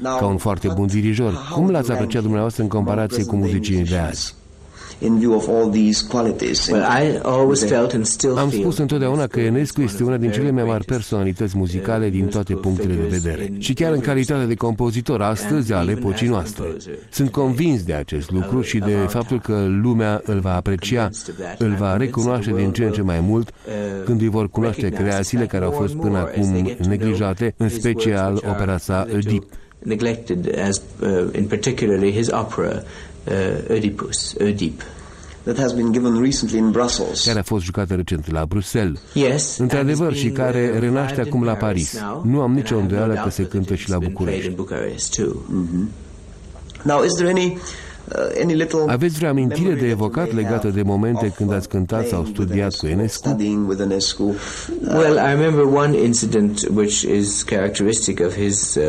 ca 0.03 0.27
un 0.27 0.37
foarte 0.37 0.69
bun 0.75 0.87
dirijor. 0.87 1.49
Cum 1.53 1.71
l-ați 1.71 1.91
apreciat 1.91 2.23
dumneavoastră 2.23 2.63
în 2.63 2.69
comparație 2.69 3.25
cu 3.25 3.37
muzicienii 3.37 3.85
de 3.85 3.97
azi? 3.97 4.35
Am 8.37 8.51
spus 8.51 8.79
întotdeauna 8.79 9.27
că 9.27 9.41
Enescu 9.41 9.81
este 9.81 10.03
una 10.03 10.17
din 10.17 10.31
cele 10.31 10.51
mai 10.51 10.65
mari 10.65 10.85
personalități 10.85 11.57
muzicale 11.57 12.09
din 12.09 12.27
toate 12.27 12.55
punctele 12.55 12.95
de 12.95 13.17
vedere. 13.19 13.53
Și 13.59 13.73
chiar 13.73 13.93
în 13.93 14.01
calitate 14.01 14.45
de 14.45 14.55
compozitor 14.55 15.23
astăzi 15.23 15.73
al 15.73 15.89
epocii 15.89 16.29
noastre. 16.29 16.77
Sunt 17.11 17.31
convins 17.31 17.83
de 17.83 17.93
acest 17.93 18.31
lucru 18.31 18.61
și 18.61 18.79
de 18.79 18.95
faptul 19.09 19.41
că 19.41 19.67
lumea 19.83 20.21
îl 20.25 20.39
va 20.39 20.55
aprecia, 20.55 21.11
îl 21.59 21.75
va 21.79 21.97
recunoaște 21.97 22.53
din 22.53 22.73
ce 22.73 22.85
în 22.85 22.93
ce 22.93 23.03
mai 23.03 23.21
mult 23.21 23.51
când 24.05 24.21
îi 24.21 24.29
vor 24.29 24.49
cunoaște 24.49 24.89
creațiile 24.89 25.47
care 25.47 25.65
au 25.65 25.71
fost 25.71 25.95
până 25.95 26.19
acum 26.19 26.77
neglijate, 26.89 27.55
în 27.57 27.69
special 27.69 28.43
opera 28.49 28.79
sa 28.79 29.07
Deep 29.25 29.45
neglected 29.83 30.59
as 30.59 30.83
uh, 31.03 31.29
in 31.33 31.47
particularly 31.47 32.13
his 32.13 32.31
opera 32.31 32.83
uh, 33.27 33.71
Oedipus, 33.71 34.35
Oedip. 34.41 34.83
That 35.45 35.59
has 35.59 35.73
been 35.73 35.93
given 35.93 36.21
recently 36.21 36.59
in 36.59 36.71
Brussels. 36.71 37.25
Care 37.25 37.39
a 37.39 37.43
fost 37.43 37.65
jucată 37.65 37.95
recent 37.95 38.31
la 38.31 38.45
Bruxelles. 38.45 39.01
Yes, 39.13 39.59
Într-adevăr, 39.59 40.15
și 40.15 40.31
care 40.31 40.71
uh, 40.75 40.81
renaște 40.81 41.21
acum 41.21 41.45
la 41.45 41.55
Paris. 41.55 41.99
Nu 42.23 42.41
am 42.41 42.53
nicio 42.53 42.79
îndoială 42.79 43.21
că 43.25 43.31
se 43.31 43.43
cântă 43.43 43.75
și 43.75 43.91
la 43.91 43.99
București. 43.99 44.55
Mm-hmm. 45.23 46.09
Now, 46.83 47.05
is 47.05 47.13
there 47.13 47.29
any 47.29 47.47
Uh, 47.55 47.90
Aveți 48.87 49.17
vreo 49.17 49.29
amintire 49.29 49.75
de 49.75 49.89
evocat 49.89 50.35
legată 50.35 50.69
de 50.69 50.83
momente 50.83 51.33
când 51.37 51.53
ați 51.53 51.69
cântat 51.69 52.07
sau 52.07 52.25
studiat 52.25 52.75
cu 52.75 52.87
Enescu? 52.87 53.37
Well, 54.89 55.15
I 55.15 55.41
remember 55.41 55.65
one 55.65 55.99
incident 55.99 56.69
which 56.75 57.03
is 57.03 57.43
characteristic 57.43 58.21
of 58.27 58.35
his 58.35 58.75
uh, 58.75 58.83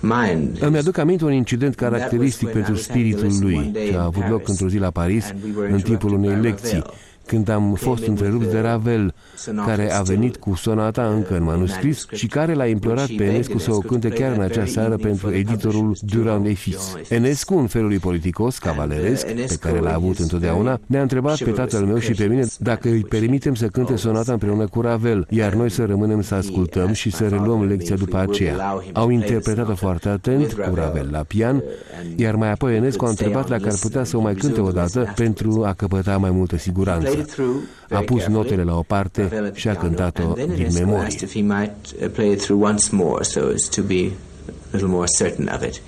mind. 0.00 0.58
Îmi 0.60 0.78
aduc 0.78 0.98
aminte 0.98 1.24
un 1.24 1.32
incident 1.32 1.74
caracteristic 1.74 2.48
pentru 2.48 2.74
spiritul 2.74 3.32
lui, 3.40 3.72
ce 3.90 3.96
a 3.96 4.04
avut 4.04 4.28
loc 4.28 4.48
într-o 4.48 4.68
zi 4.68 4.78
la 4.78 4.90
Paris, 4.90 5.24
în 5.70 5.80
timpul 5.80 6.12
unei 6.12 6.40
lecții 6.40 6.82
când 7.26 7.48
am 7.48 7.74
fost 7.74 8.06
întrerupt 8.06 8.50
de 8.50 8.58
Ravel, 8.58 9.14
care 9.66 9.92
a 9.92 10.02
venit 10.02 10.36
cu 10.36 10.54
sonata 10.54 11.06
încă 11.06 11.36
în 11.36 11.42
manuscris 11.42 12.06
și 12.12 12.26
care 12.26 12.54
l-a 12.54 12.66
implorat 12.66 13.06
pe 13.06 13.24
Enescu 13.24 13.58
să 13.58 13.72
o 13.72 13.78
cânte 13.78 14.08
chiar 14.08 14.32
în 14.32 14.40
acea 14.40 14.64
seară 14.64 14.96
pentru 14.96 15.32
editorul 15.32 15.96
Durand 16.00 16.46
et 16.46 16.56
Fils. 16.56 16.96
Enescu, 17.08 17.54
în 17.54 17.66
felul 17.66 17.88
lui 17.88 17.98
politicos, 17.98 18.58
cavaleresc, 18.58 19.26
pe 19.26 19.56
care 19.60 19.78
l-a 19.78 19.94
avut 19.94 20.18
întotdeauna, 20.18 20.80
ne-a 20.86 21.02
întrebat 21.02 21.38
pe 21.38 21.50
tatăl 21.50 21.84
meu 21.84 21.98
și 21.98 22.12
pe 22.12 22.24
mine 22.24 22.44
dacă 22.58 22.88
îi 22.88 23.00
permitem 23.00 23.54
să 23.54 23.66
cânte 23.66 23.96
sonata 23.96 24.32
împreună 24.32 24.66
cu 24.66 24.80
Ravel, 24.80 25.26
iar 25.30 25.54
noi 25.54 25.70
să 25.70 25.84
rămânem 25.84 26.22
să 26.22 26.34
ascultăm 26.34 26.92
și 26.92 27.10
să 27.10 27.28
reluăm 27.28 27.64
lecția 27.66 27.96
după 27.96 28.18
aceea. 28.18 28.82
Au 28.92 29.10
interpretat-o 29.10 29.74
foarte 29.74 30.08
atent 30.08 30.52
cu 30.52 30.74
Ravel 30.74 31.08
la 31.10 31.18
pian, 31.18 31.62
iar 32.16 32.34
mai 32.34 32.50
apoi 32.50 32.76
Enescu 32.76 33.04
a 33.04 33.08
întrebat 33.08 33.48
dacă 33.48 33.66
ar 33.66 33.78
putea 33.80 34.04
să 34.04 34.16
o 34.16 34.20
mai 34.20 34.34
cânte 34.34 34.60
o 34.60 34.70
dată 34.70 35.12
pentru 35.16 35.64
a 35.64 35.72
căpăta 35.72 36.16
mai 36.16 36.30
multă 36.30 36.56
siguranță. 36.56 37.24
A 37.90 38.00
pus 38.00 38.26
notele 38.26 38.62
la 38.62 38.76
o 38.76 38.82
parte 38.82 39.52
și 39.54 39.68
a 39.68 39.74
cântat-o 39.74 40.32
din 40.32 40.68
memorie. 40.72 41.16
a 44.72 44.76
little 44.76 44.88
more 44.88 45.06
certain 45.06 45.48
of 45.48 45.62
it. 45.62 45.80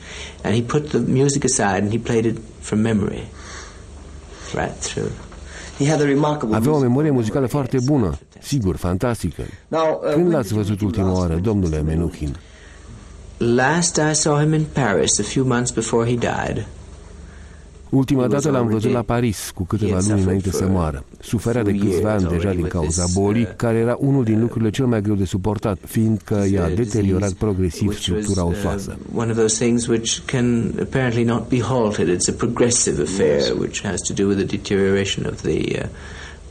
And 0.45 0.55
he 0.55 0.63
put 0.63 0.91
the 0.91 1.01
music 1.01 1.45
aside 1.45 1.83
and 1.83 1.93
he 1.93 1.99
played 1.99 2.27
it 2.27 2.39
from 2.61 2.83
memory. 2.83 3.29
Right 4.55 4.75
through. 4.81 5.13
Avea 6.53 6.73
o 6.73 6.79
memorie 6.79 7.11
muzicală 7.11 7.47
foarte 7.47 7.79
bună, 7.85 8.19
sigur, 8.41 8.77
fantastică. 8.77 9.43
Uh, 9.69 9.79
Când 10.13 10.33
l-ați 10.33 10.55
văzut 10.55 10.81
ultima 10.81 11.13
oară, 11.13 11.35
domnule 11.35 11.83
Menuhin? 11.83 12.37
Last 13.37 14.01
I 14.11 14.15
saw 14.15 14.39
him 14.39 14.53
in 14.53 14.67
Paris 14.73 15.19
a 15.19 15.23
few 15.23 15.45
months 15.45 15.71
before 15.71 16.07
he 16.11 16.17
died. 16.17 16.67
Ultima 17.91 18.27
dată 18.27 18.51
l-am 18.51 18.69
văzut 18.69 18.93
la 18.93 19.03
Paris, 19.03 19.51
cu 19.55 19.65
câteva 19.65 19.99
luni 20.09 20.23
înainte 20.23 20.51
să 20.51 20.67
moară. 20.71 21.05
Suferea 21.21 21.63
de 21.63 21.73
câțiva 21.73 22.13
ani 22.13 22.29
deja 22.29 22.53
din 22.53 22.69
cauza 22.69 23.05
bolii, 23.15 23.43
uh, 23.43 23.49
care 23.57 23.79
era 23.79 23.97
unul 23.99 24.25
din 24.25 24.41
lucrurile 24.41 24.71
cel 24.71 24.87
mai 24.87 25.03
greu 25.03 25.15
de 25.15 25.25
suportat, 25.25 25.79
fiindcă 25.87 26.47
i-a 26.53 26.69
deteriorat 26.69 27.33
progresiv 27.33 27.99
structura 27.99 28.43
uh, 28.43 28.51
osoasă. 28.51 28.97
One 29.15 29.31
of 29.31 29.37
those 29.37 29.65
things 29.65 29.87
which 29.87 30.19
can 30.25 30.75
apparently 30.81 31.25
not 31.25 31.49
be 31.49 31.61
halted. 31.61 32.09
It's 32.09 32.29
a 32.29 32.37
progressive 32.37 33.03
affair 33.03 33.43
which 33.59 33.83
has 33.83 34.01
to 34.01 34.13
do 34.23 34.27
with 34.27 34.39
the 34.39 34.57
deterioration 34.57 35.27
of 35.27 35.41
the 35.41 35.81
uh, 35.81 35.87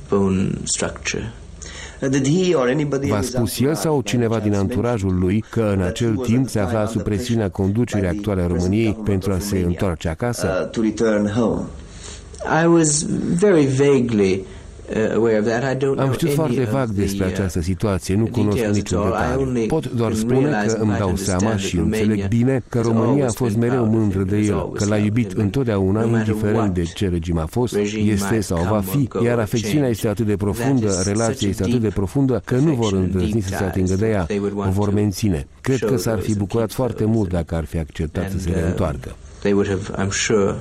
bone 0.10 0.50
structure. 0.64 1.32
V-a 3.10 3.22
spus 3.22 3.60
el 3.60 3.76
sau 3.76 4.02
cineva 4.02 4.40
din 4.40 4.54
anturajul 4.54 5.18
lui 5.20 5.44
că 5.50 5.74
în 5.76 5.82
acel 5.82 6.16
timp 6.16 6.50
se 6.50 6.60
afla 6.60 6.86
sub 6.86 7.02
presiunea 7.02 7.50
conducerii 7.50 8.08
actuale 8.08 8.42
a 8.42 8.48
României 8.48 8.98
pentru 9.04 9.32
a 9.32 9.40
se 9.40 9.58
întoarce 9.58 10.10
acasă? 10.10 10.70
I 12.64 12.66
was 12.68 13.06
very 13.40 13.66
vaguely 13.66 14.46
am 15.98 16.12
știut 16.12 16.34
foarte 16.34 16.64
vag 16.72 16.90
despre 16.90 17.26
uh, 17.26 17.32
această 17.32 17.62
situație, 17.62 18.16
nu 18.16 18.26
cunosc 18.26 18.64
niciun 18.64 19.04
detaliu. 19.04 19.66
Pot 19.68 19.92
doar 19.92 20.14
spune 20.14 20.50
că 20.68 20.78
îmi 20.80 20.96
dau 20.98 21.16
seama 21.16 21.56
și 21.58 21.78
înțeleg 21.78 22.28
bine 22.28 22.64
că 22.70 22.82
România 22.82 23.26
a 23.26 23.32
fost 23.32 23.58
mereu 23.58 23.86
mândră 23.86 24.24
de 24.24 24.38
el, 24.38 24.72
că 24.72 24.86
l-a 24.86 24.98
iubit 24.98 25.32
întotdeauna, 25.32 26.04
indiferent 26.04 26.74
de 26.74 26.84
ce 26.84 27.10
regim 27.10 27.38
a 27.38 27.46
fost, 27.46 27.76
este 27.96 28.40
sau 28.40 28.68
va 28.70 28.82
fi, 28.82 29.08
iar 29.24 29.40
afecțiunea 29.40 29.90
este 29.90 30.08
atât 30.08 30.26
de 30.26 30.36
profundă, 30.36 31.02
relația 31.06 31.50
este 31.50 31.64
atât 31.64 31.82
de 31.82 31.90
profundă, 31.90 32.42
că 32.46 32.56
nu 32.56 32.74
vor 32.74 32.94
îndrăzni 32.94 33.42
să 33.42 33.48
se 33.48 33.64
atingă 33.64 33.96
de 33.96 34.08
ea, 34.08 34.28
o 34.56 34.70
vor 34.70 34.94
menține. 34.94 35.48
Cred 35.62 35.80
că 35.80 35.98
s-ar 35.98 36.20
fi 36.20 36.36
bucurat 36.36 36.72
foarte 36.72 37.06
mult 37.06 37.30
dacă 37.30 37.56
ar 37.56 37.66
fi 37.66 37.78
acceptat 37.78 38.32
să 38.32 38.40
se 38.40 38.50
uh, 38.50 38.56
reîntoarcă. 38.56 39.16
They 39.40 39.52
would 39.52 39.68
have, 39.68 40.06
I'm 40.06 40.12
sure, 40.12 40.56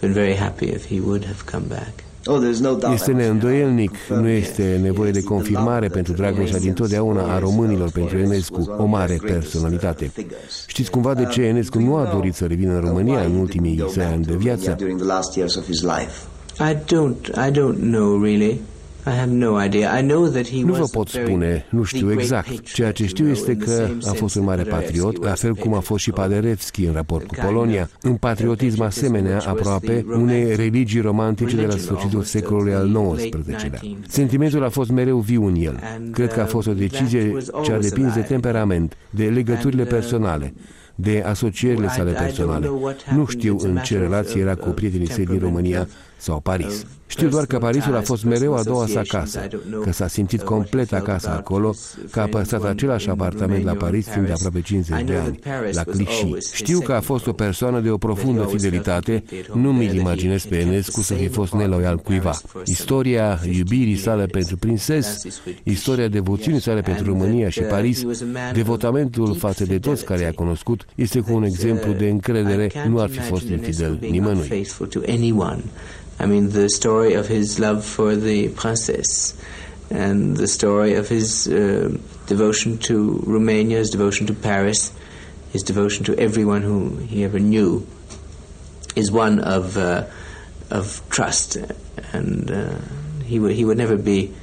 been 0.00 0.12
very 0.12 0.36
happy 0.36 0.64
if 0.64 0.86
he 0.86 1.00
would 1.00 1.24
have 1.24 1.42
come 1.52 1.64
back. 1.68 2.07
Oh, 2.30 2.92
este 2.92 3.12
neîndoielnic, 3.12 3.96
nu 4.08 4.28
este 4.28 4.78
nevoie 4.82 5.10
de 5.10 5.22
confirmare 5.22 5.88
pentru 5.88 6.12
dragostea 6.12 6.58
din 6.58 6.72
totdeauna 6.72 7.34
a 7.34 7.38
românilor 7.38 7.90
pentru 7.90 8.18
Enescu, 8.18 8.74
o 8.78 8.84
mare 8.84 9.18
personalitate. 9.22 10.12
Știți 10.66 10.90
cumva 10.90 11.14
de 11.14 11.24
ce 11.24 11.42
Enescu 11.42 11.78
nu 11.78 11.96
a 11.96 12.10
dorit 12.12 12.34
să 12.34 12.46
revină 12.46 12.74
în 12.74 12.80
România 12.80 13.20
în 13.20 13.34
ultimii 13.34 13.84
săi 13.90 14.04
ani 14.04 14.24
de 14.24 14.34
viață? 14.36 14.76
I 16.60 16.74
don't, 16.74 17.48
I 17.48 17.50
don't 17.50 17.80
know 17.80 18.22
really. 18.22 18.60
Nu 20.64 20.72
vă 20.72 20.84
pot 20.84 21.08
spune, 21.08 21.66
nu 21.70 21.82
știu 21.82 22.12
exact. 22.12 22.72
Ceea 22.72 22.92
ce 22.92 23.06
știu 23.06 23.28
este 23.28 23.56
că 23.56 23.88
a 24.06 24.12
fost 24.12 24.34
un 24.34 24.44
mare 24.44 24.62
patriot, 24.62 25.24
la 25.24 25.32
fel 25.32 25.54
cum 25.54 25.74
a 25.74 25.80
fost 25.80 26.02
și 26.02 26.10
Paderewski 26.10 26.84
în 26.84 26.92
raport 26.92 27.26
cu 27.26 27.34
Polonia. 27.44 27.90
Un 28.02 28.14
patriotism 28.14 28.82
asemenea 28.82 29.42
aproape 29.46 30.04
unei 30.08 30.54
religii 30.56 31.00
romantice 31.00 31.56
de 31.56 31.66
la 31.66 31.76
sfârșitul 31.76 32.22
secolului 32.22 32.74
al 32.74 33.14
XIX-lea. 33.16 33.80
Sentimentul 34.08 34.64
a 34.64 34.68
fost 34.68 34.90
mereu 34.90 35.18
viu 35.18 35.46
în 35.46 35.54
el. 35.54 35.80
Cred 36.12 36.32
că 36.32 36.40
a 36.40 36.46
fost 36.46 36.66
o 36.68 36.72
decizie 36.72 37.36
ce 37.62 37.72
a 37.72 37.78
depins 37.78 38.14
de 38.14 38.20
temperament, 38.20 38.96
de 39.10 39.24
legăturile 39.24 39.84
personale 39.84 40.54
de 41.00 41.22
asocierile 41.26 41.88
sale 41.88 42.10
personale. 42.10 42.70
Nu 43.14 43.26
știu 43.26 43.56
în 43.62 43.78
ce 43.84 43.98
relație 43.98 44.40
era 44.40 44.54
cu 44.54 44.68
prietenii 44.68 45.10
săi 45.10 45.24
din 45.24 45.38
România 45.38 45.88
sau 46.18 46.40
Paris. 46.40 46.84
Știu 47.10 47.28
doar 47.28 47.46
că 47.46 47.58
Parisul 47.58 47.96
a 47.96 48.00
fost 48.00 48.24
mereu 48.24 48.54
a 48.54 48.62
doua 48.62 48.86
sa 48.86 49.02
casă, 49.08 49.48
că 49.82 49.92
s-a 49.92 50.08
simțit 50.08 50.42
complet 50.42 50.92
acasă 50.92 51.28
acolo, 51.28 51.74
că 52.10 52.20
a 52.20 52.26
păstrat 52.26 52.64
același 52.64 53.08
apartament 53.08 53.64
la 53.64 53.72
Paris 53.72 54.06
timp 54.06 54.26
de 54.26 54.32
aproape 54.32 54.60
50 54.60 55.02
de 55.04 55.14
ani, 55.14 55.38
la 55.72 55.82
Clichy. 55.82 56.34
Știu 56.52 56.80
că 56.80 56.92
a 56.92 57.00
fost 57.00 57.26
o 57.26 57.32
persoană 57.32 57.80
de 57.80 57.90
o 57.90 57.96
profundă 57.96 58.44
fidelitate, 58.44 59.24
nu 59.52 59.72
mi-l 59.72 59.94
imaginez 59.94 60.44
pe 60.44 60.56
Enescu 60.58 61.00
să 61.00 61.14
fi 61.14 61.28
fost 61.28 61.52
neloial 61.52 61.96
cuiva. 61.96 62.40
Istoria 62.64 63.40
iubirii 63.56 63.96
sale 63.96 64.26
pentru 64.26 64.56
prinses, 64.56 65.22
istoria 65.62 66.08
devoțiunii 66.08 66.60
sale 66.60 66.80
pentru 66.80 67.04
România 67.04 67.48
și 67.48 67.60
Paris, 67.60 68.04
devotamentul 68.52 69.34
față 69.34 69.64
de 69.64 69.78
toți 69.78 70.04
care 70.04 70.22
i-a 70.22 70.32
cunoscut, 70.32 70.84
este 70.94 71.20
cu 71.20 71.32
un 71.34 71.42
exemplu 71.42 71.92
de 71.92 72.08
încredere, 72.08 72.70
nu 72.88 73.00
ar 73.00 73.08
fi 73.08 73.20
fost 73.20 73.48
infidel 73.48 73.98
nimănui. 74.00 74.66
I 76.20 76.26
mean, 76.26 76.50
the 76.50 76.68
story 76.68 77.14
of 77.14 77.28
his 77.28 77.60
love 77.60 77.84
for 77.84 78.16
the 78.16 78.48
princess 78.48 79.40
and 79.90 80.36
the 80.36 80.48
story 80.48 80.94
of 80.94 81.08
his 81.08 81.46
uh, 81.46 81.96
devotion 82.26 82.78
to 82.78 83.22
Romania, 83.24 83.78
his 83.78 83.90
devotion 83.90 84.26
to 84.26 84.34
Paris, 84.34 84.92
his 85.52 85.62
devotion 85.62 86.04
to 86.06 86.18
everyone 86.18 86.62
who 86.62 86.96
he 86.96 87.24
ever 87.24 87.38
knew 87.38 87.86
is 88.96 89.12
one 89.12 89.38
of, 89.38 89.76
uh, 89.76 90.06
of 90.70 91.00
trust. 91.08 91.56
And 92.12 92.50
uh, 92.50 92.78
he, 93.24 93.38
would, 93.38 93.52
he 93.52 93.64
would 93.64 93.78
never 93.78 93.96
be 93.96 94.34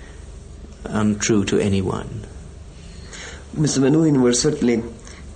untrue 0.85 1.43
to 1.45 1.59
anyone. 1.59 2.25
Mr. 3.53 3.79
Menuhin, 3.79 4.21
we're 4.21 4.33
certainly 4.33 4.81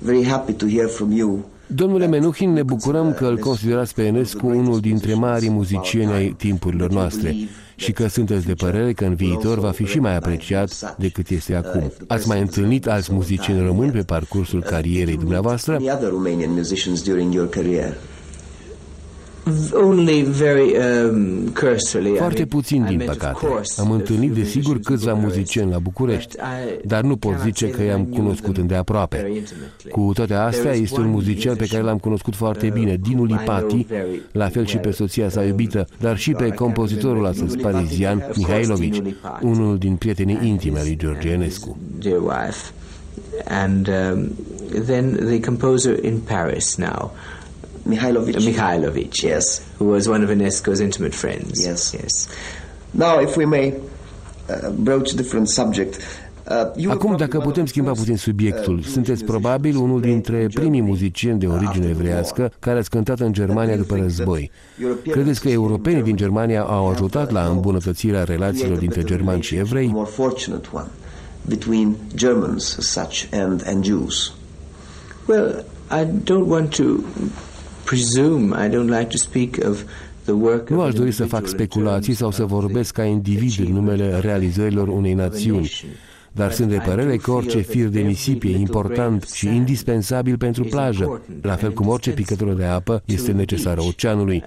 very 0.01 0.23
happy 0.23 0.53
to 0.53 0.65
hear 0.67 0.87
from 0.87 1.11
you 1.11 1.49
Domnule 1.71 2.07
Menuhin, 2.07 2.53
ne 2.53 2.63
bucurăm 2.63 3.13
că 3.13 3.25
îl 3.25 3.37
considerați 3.37 3.93
pe 3.93 4.05
Enescu 4.05 4.47
unul 4.47 4.79
dintre 4.79 5.13
marii 5.13 5.49
muzicieni 5.49 6.11
ai 6.11 6.35
timpurilor 6.37 6.89
noastre 6.89 7.35
și 7.75 7.91
că 7.91 8.07
sunteți 8.07 8.45
de 8.45 8.53
părere 8.53 8.93
că 8.93 9.05
în 9.05 9.15
viitor 9.15 9.59
va 9.59 9.71
fi 9.71 9.85
și 9.85 9.99
mai 9.99 10.15
apreciat 10.15 10.95
decât 10.97 11.29
este 11.29 11.55
acum. 11.55 11.91
Ați 12.07 12.27
mai 12.27 12.39
întâlnit 12.39 12.87
alți 12.87 13.13
muzicieni 13.13 13.65
români 13.65 13.91
pe 13.91 14.01
parcursul 14.01 14.63
carierei 14.63 15.17
dumneavoastră? 15.17 15.73
Only 15.73 15.89
very, 15.89 16.15
um, 17.25 17.37
cursorily. 17.45 17.97
Foarte 22.17 22.45
puțin, 22.45 22.85
din 22.85 23.01
păcate. 23.05 23.45
Am 23.77 23.91
întâlnit, 23.91 24.31
desigur, 24.31 24.79
câțiva 24.79 25.13
muzicieni 25.13 25.71
la 25.71 25.79
București, 25.79 26.35
dar 26.85 27.01
nu 27.03 27.15
pot 27.15 27.33
zice 27.43 27.69
că 27.69 27.83
i-am 27.83 28.03
cunoscut 28.05 28.57
îndeaproape. 28.57 29.43
Cu 29.91 30.11
toate 30.13 30.33
astea, 30.33 30.73
este 30.73 30.99
un 30.99 31.07
muzician 31.09 31.55
pe 31.55 31.65
care 31.65 31.83
l-am 31.83 31.97
cunoscut 31.97 32.35
foarte 32.35 32.65
uh, 32.65 32.73
bine, 32.73 32.97
Dinu 33.01 33.23
Lipati, 33.23 33.87
la 34.31 34.49
fel 34.49 34.65
și 34.65 34.77
pe 34.77 34.91
soția 34.91 35.29
sa 35.29 35.43
iubită, 35.43 35.87
dar 35.99 36.17
și 36.17 36.31
pe 36.31 36.49
compozitorul 36.49 37.25
astăzi 37.25 37.57
parizian, 37.57 38.31
Mihailovici, 38.35 39.01
unul 39.41 39.77
din 39.77 39.95
prietenii 39.95 40.39
intime 40.43 40.79
lui 40.83 40.97
George 40.97 41.29
Enescu. 41.29 41.77
And 43.47 43.87
um, 43.87 44.31
then 44.85 45.15
the 45.15 45.39
composer 45.39 46.03
in 46.03 46.19
Paris 46.19 46.77
now, 46.77 47.11
Mihailovic. 47.89 48.35
Mihailovic, 48.35 49.21
yes, 49.21 49.61
who 49.77 49.85
was 49.85 50.07
one 50.07 50.23
of 50.23 50.29
Enesco's 50.29 50.79
intimate 50.79 51.15
friends. 51.15 51.65
Yes, 51.65 51.93
yes. 51.93 52.27
Now, 52.91 53.19
if 53.21 53.35
we 53.35 53.45
may 53.45 53.73
uh, 54.49 54.69
broach 54.69 55.13
a 55.13 55.15
different 55.15 55.47
subject. 55.49 55.97
Uh, 56.77 56.89
Acum, 56.89 57.15
dacă 57.17 57.39
putem 57.39 57.65
schimba 57.65 57.91
puțin 57.91 58.17
subiectul, 58.17 58.77
uh, 58.77 58.85
sunteți 58.85 59.23
probabil 59.23 59.77
unul 59.77 60.01
dintre 60.01 60.47
primii 60.53 60.81
muzicieni 60.81 61.39
de 61.39 61.47
origine 61.47 61.87
evreiască 61.89 62.51
care 62.59 62.79
ați 62.79 62.89
cântat 62.89 63.19
în 63.19 63.33
Germania 63.33 63.75
după 63.75 63.95
război. 63.95 64.51
Credeți 65.11 65.41
că 65.41 65.49
europenii 65.49 66.03
din 66.03 66.15
Germania 66.15 66.61
au 66.61 66.89
ajutat 66.89 67.31
la 67.31 67.47
îmbunătățirea 67.47 68.23
relațiilor 68.23 68.77
dintre 68.77 69.03
germani 69.03 69.41
și 69.41 69.55
evrei? 69.55 69.93
between 71.47 71.97
Germans 72.15 72.77
as 72.77 72.87
such 72.87 73.27
and, 73.33 73.63
and 73.63 73.83
Jews? 73.83 74.31
Well, 75.27 75.65
I 75.89 76.05
don't 76.05 76.47
want 76.47 76.73
to 76.75 77.03
presume, 77.89 78.65
I 78.65 78.69
don't 78.69 78.89
like 78.89 79.09
to 79.09 79.17
speak 79.17 79.57
of 79.69 79.83
nu 80.69 80.81
aș 80.81 80.93
dori 80.93 81.11
să 81.11 81.25
fac 81.25 81.47
speculații 81.47 82.13
sau 82.13 82.31
să 82.31 82.43
vorbesc 82.43 82.93
ca 82.93 83.03
individ 83.03 83.67
în 83.67 83.73
numele 83.73 84.19
realizărilor 84.19 84.87
unei 84.87 85.13
națiuni, 85.13 85.71
dar 86.31 86.51
sunt 86.51 86.69
de 86.69 86.81
părere 86.85 87.15
că 87.15 87.31
orice 87.31 87.59
fir 87.59 87.87
de 87.87 87.99
nisip 87.99 88.43
e 88.43 88.49
important 88.49 89.23
și 89.33 89.47
indispensabil 89.47 90.37
pentru 90.37 90.63
plajă, 90.63 91.21
la 91.41 91.53
fel 91.53 91.73
cum 91.73 91.87
orice 91.87 92.11
picătură 92.11 92.53
de 92.53 92.63
apă 92.63 93.01
este 93.05 93.31
necesară 93.31 93.81
oceanului. 93.87 94.43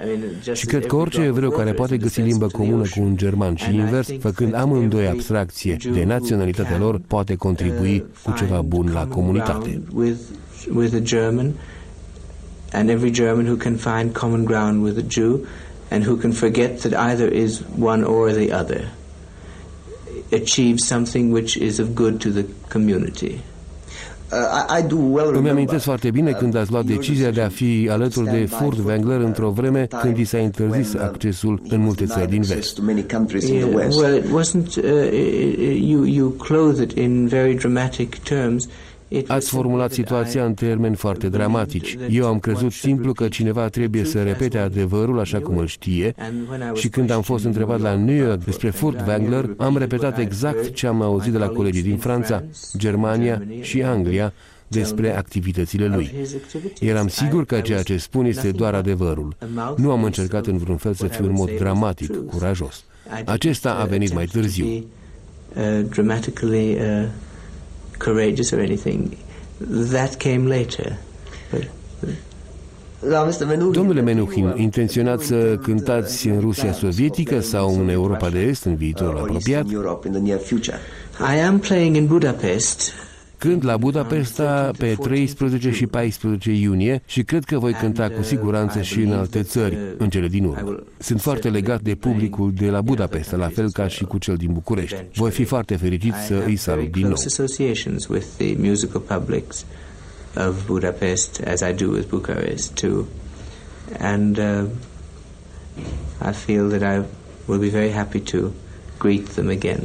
Și 0.53 0.67
cred 0.67 0.87
că 0.87 0.97
orice 0.97 1.21
evreu 1.21 1.51
care 1.51 1.73
poate 1.73 1.97
găsi 1.97 2.21
limbă 2.21 2.47
comună 2.47 2.83
cu 2.83 3.01
un 3.01 3.17
german 3.17 3.55
și 3.55 3.75
invers, 3.75 4.09
făcând 4.21 4.55
amândoi 4.55 5.09
abstracție 5.09 5.77
de 5.93 6.05
naționalitatea 6.05 6.79
lor, 6.79 7.01
poate 7.07 7.35
contribui 7.35 8.05
cu 8.23 8.35
ceva 8.37 8.61
bun 8.61 8.91
la 8.93 9.07
comunitate. 9.07 9.83
And 12.73 12.91
every 12.91 13.11
German 13.11 13.47
who 13.47 13.57
can 13.57 13.77
find 13.77 14.15
common 14.15 14.45
ground 14.45 14.83
with 14.83 14.99
a 14.99 15.07
Jew 15.15 15.47
and 15.91 16.05
who 16.05 16.17
can 16.17 16.33
forget 16.33 16.81
that 16.81 16.95
either 16.95 17.29
is 17.29 17.63
one 17.77 18.03
or 18.05 18.33
the 18.33 18.53
other 18.53 18.83
achieves 20.33 20.87
something 20.87 21.31
which 21.31 21.57
is 21.57 21.79
of 21.79 21.95
good 21.95 22.21
to 22.21 22.31
the 22.31 22.45
community. 22.69 23.41
Uh, 24.33 25.33
Îmi 25.33 25.49
amintesc 25.49 25.85
foarte 25.85 26.11
bine 26.11 26.31
uh, 26.31 26.37
când 26.37 26.55
ați 26.57 26.71
luat 26.71 26.85
decizia 26.85 27.31
de 27.31 27.41
a 27.41 27.49
fi 27.49 27.89
alături 27.91 28.31
de 28.31 28.49
Furtwängler 28.49 29.25
într-o 29.25 29.51
vreme 29.51 29.89
când 30.03 30.17
i 30.17 30.25
s-a 30.25 30.39
interzis 30.39 30.95
accesul 30.95 31.63
în 31.69 31.81
multe 31.81 32.05
țări 32.05 32.29
din 32.29 32.43
vest. 32.43 32.81
Yeah, 33.41 33.69
well, 33.73 34.17
it 34.17 34.25
wasn't. 34.25 34.77
Uh, 34.77 35.13
you 35.81 36.05
you 36.05 36.29
clothe 36.29 36.83
it 36.83 36.93
in 36.93 37.27
very 37.27 37.55
dramatic 37.55 38.19
terms. 38.19 38.69
Ați 39.27 39.49
formulat 39.49 39.93
situația 39.93 40.45
în 40.45 40.55
termeni 40.55 40.97
foarte 40.97 41.29
dramatici. 41.29 41.99
Eu 42.11 42.27
am 42.27 42.39
crezut 42.39 42.73
simplu 42.73 43.13
că 43.13 43.29
cineva 43.29 43.69
trebuie 43.69 44.05
să 44.05 44.23
repete 44.23 44.59
adevărul 44.59 45.21
așa 45.21 45.41
cum 45.41 45.59
îl 45.59 45.67
știe 45.67 46.15
și 46.75 46.89
când 46.89 47.11
am 47.11 47.23
fost 47.23 47.45
întrebat 47.45 47.81
la 47.81 47.95
New 47.95 48.27
York 48.27 48.45
despre 48.45 48.71
Furtwängler, 48.71 49.45
am 49.57 49.77
repetat 49.77 50.19
exact 50.19 50.73
ce 50.73 50.87
am 50.87 51.03
auzit 51.03 51.33
de 51.33 51.39
la 51.39 51.49
colegii 51.49 51.83
din 51.83 51.97
Franța, 51.97 52.45
Germania 52.77 53.43
și 53.61 53.83
Anglia 53.83 54.33
despre 54.69 55.17
activitățile 55.17 55.87
lui. 55.87 56.15
Eram 56.81 57.09
sigur 57.09 57.45
că 57.45 57.61
ceea 57.61 57.83
ce 57.83 57.97
spun 57.97 58.25
este 58.25 58.51
doar 58.51 58.75
adevărul. 58.75 59.37
Nu 59.77 59.91
am 59.91 60.05
încercat 60.05 60.47
în 60.47 60.57
vreun 60.57 60.77
fel 60.77 60.95
să 60.95 61.07
fiu 61.07 61.25
în 61.25 61.33
mod 61.33 61.51
dramatic, 61.59 62.27
curajos. 62.27 62.85
Acesta 63.25 63.75
a 63.75 63.85
venit 63.85 64.15
mai 64.15 64.25
târziu. 64.25 64.85
Uh, 68.03 68.11
uh, 68.11 68.15
courageous 68.15 68.53
or 68.53 68.61
anything. 68.61 69.17
That 69.91 70.19
came 70.19 70.49
later. 70.49 70.97
But, 71.51 71.69
Domnule 73.73 74.01
Menuhin, 74.01 74.55
intenționați 74.57 75.27
să 75.27 75.57
cântați 75.63 76.29
în 76.29 76.41
Rusia 76.41 76.73
sovietică 76.73 77.41
sau 77.41 77.81
în 77.81 77.89
Europa 77.89 78.29
de 78.29 78.41
Est 78.41 78.65
în 78.65 78.75
viitorul 78.77 79.19
apropiat? 79.19 79.67
I 81.19 81.39
am 81.47 81.59
playing 81.59 81.97
in 81.97 82.07
Budapest 82.07 82.93
Cânt 83.43 83.63
la 83.63 83.77
Budapesta 83.77 84.71
pe 84.79 84.97
13 85.01 85.71
și 85.71 85.87
14 85.87 86.51
iunie 86.51 87.03
și 87.07 87.23
cred 87.23 87.45
că 87.45 87.59
voi 87.59 87.73
cânta 87.73 88.09
cu 88.09 88.23
siguranță 88.23 88.83
și 88.83 89.01
în 89.01 89.13
alte 89.13 89.43
țări, 89.43 89.79
în 89.97 90.09
cele 90.09 90.29
din 90.29 90.45
urmă. 90.45 90.83
Sunt 90.99 91.21
foarte 91.21 91.49
legat 91.49 91.81
de 91.81 91.95
publicul 91.95 92.53
de 92.55 92.71
la 92.71 92.81
Budapesta, 92.81 93.37
la 93.37 93.49
fel 93.49 93.71
ca 93.71 93.89
și 93.89 94.05
cu 94.05 94.19
cel 94.19 94.37
din 94.37 94.53
București. 94.53 94.97
Voi 95.15 95.31
fi 95.31 95.45
foarte 95.45 95.77
fericit 95.77 96.15
să 96.27 96.43
îi 96.47 96.57
salut 96.57 96.91
din 96.91 97.03
nou. 97.03 97.17
of 100.37 100.67
Budapest 100.67 101.41
as 101.47 101.61
I 101.61 101.73
do 101.73 101.91
with 101.91 102.09
Bucharest 102.09 102.75
too. 102.75 103.07
And 103.99 104.39
uh, 104.39 104.65
I 106.31 106.33
feel 106.33 106.69
that 106.69 106.83
I 106.83 107.03
will 107.47 107.59
be 107.59 107.71
very 107.71 107.91
happy 107.91 108.21
to 108.21 108.53
greet 109.03 109.29
them 109.29 109.49
again. 109.49 109.81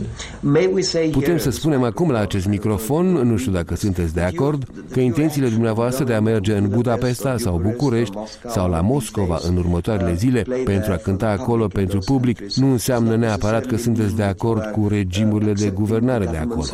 Putem 1.12 1.38
să 1.38 1.50
spunem 1.50 1.84
acum 1.84 2.12
la 2.12 2.20
acest 2.20 2.48
microfon, 2.48 3.06
nu 3.06 3.38
știu 3.38 3.52
dacă 3.52 3.76
sunteți 3.76 4.14
de 4.14 4.22
acord, 4.22 4.64
că 4.92 5.00
intențiile 5.00 5.48
dumneavoastră 5.48 6.04
de 6.04 6.14
a 6.14 6.22
merge 6.22 6.54
în 6.54 6.68
Budapesta 6.70 7.36
sau 7.38 7.60
București 7.64 8.18
sau 8.48 8.70
la 8.70 8.82
Moscova 8.82 9.40
în 9.48 9.58
următoarele 9.58 10.14
zile 10.14 10.46
pentru 10.66 10.92
a 10.92 10.96
cânta 10.96 11.30
acolo 11.30 11.68
pentru 11.68 12.00
public 12.00 12.40
nu 12.56 12.72
înseamnă 12.72 13.16
neapărat 13.16 13.66
că 13.66 13.78
sunteți 13.78 14.16
de 14.16 14.24
acord 14.24 14.64
cu 14.64 14.88
regimurile 14.88 15.54
de 15.54 15.70
guvernare 15.70 16.26
de 16.26 16.38
acolo. 16.38 16.66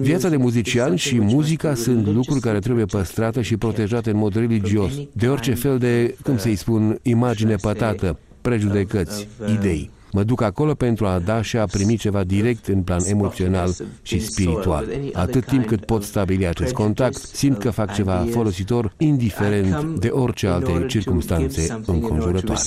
Viața 0.00 0.28
de 0.28 0.36
muzician 0.36 0.94
și 0.96 1.20
muzica 1.20 1.74
sunt 1.74 2.06
lucruri 2.06 2.40
care 2.40 2.58
trebuie 2.58 2.84
păstrate 2.84 3.42
și 3.42 3.56
protejate 3.56 4.10
în 4.10 4.16
mod 4.16 4.34
religios, 4.34 4.92
de 5.12 5.28
orice 5.28 5.54
fel 5.54 5.78
de, 5.78 6.16
cum 6.22 6.38
să-i 6.38 6.56
spun, 6.56 6.98
imagine 7.02 7.54
pătată, 7.54 8.18
prejudecăți, 8.48 9.28
idei. 9.58 9.90
Mă 10.12 10.22
duc 10.22 10.42
acolo 10.42 10.74
pentru 10.74 11.06
a 11.06 11.18
da 11.18 11.42
și 11.42 11.56
a 11.56 11.64
primi 11.64 11.96
ceva 11.96 12.24
direct 12.24 12.66
în 12.66 12.82
plan 12.82 13.00
emoțional 13.06 13.74
și 14.02 14.20
spiritual. 14.20 14.88
Atât 15.12 15.44
timp 15.44 15.66
cât 15.66 15.84
pot 15.84 16.02
stabili 16.02 16.46
acest 16.46 16.72
contact, 16.72 17.16
simt 17.16 17.58
că 17.58 17.70
fac 17.70 17.94
ceva 17.94 18.26
folositor, 18.30 18.92
indiferent 18.98 20.00
de 20.00 20.08
orice 20.08 20.46
alte 20.46 20.84
circunstanțe 20.88 21.80
înconjurătoare. 21.86 22.60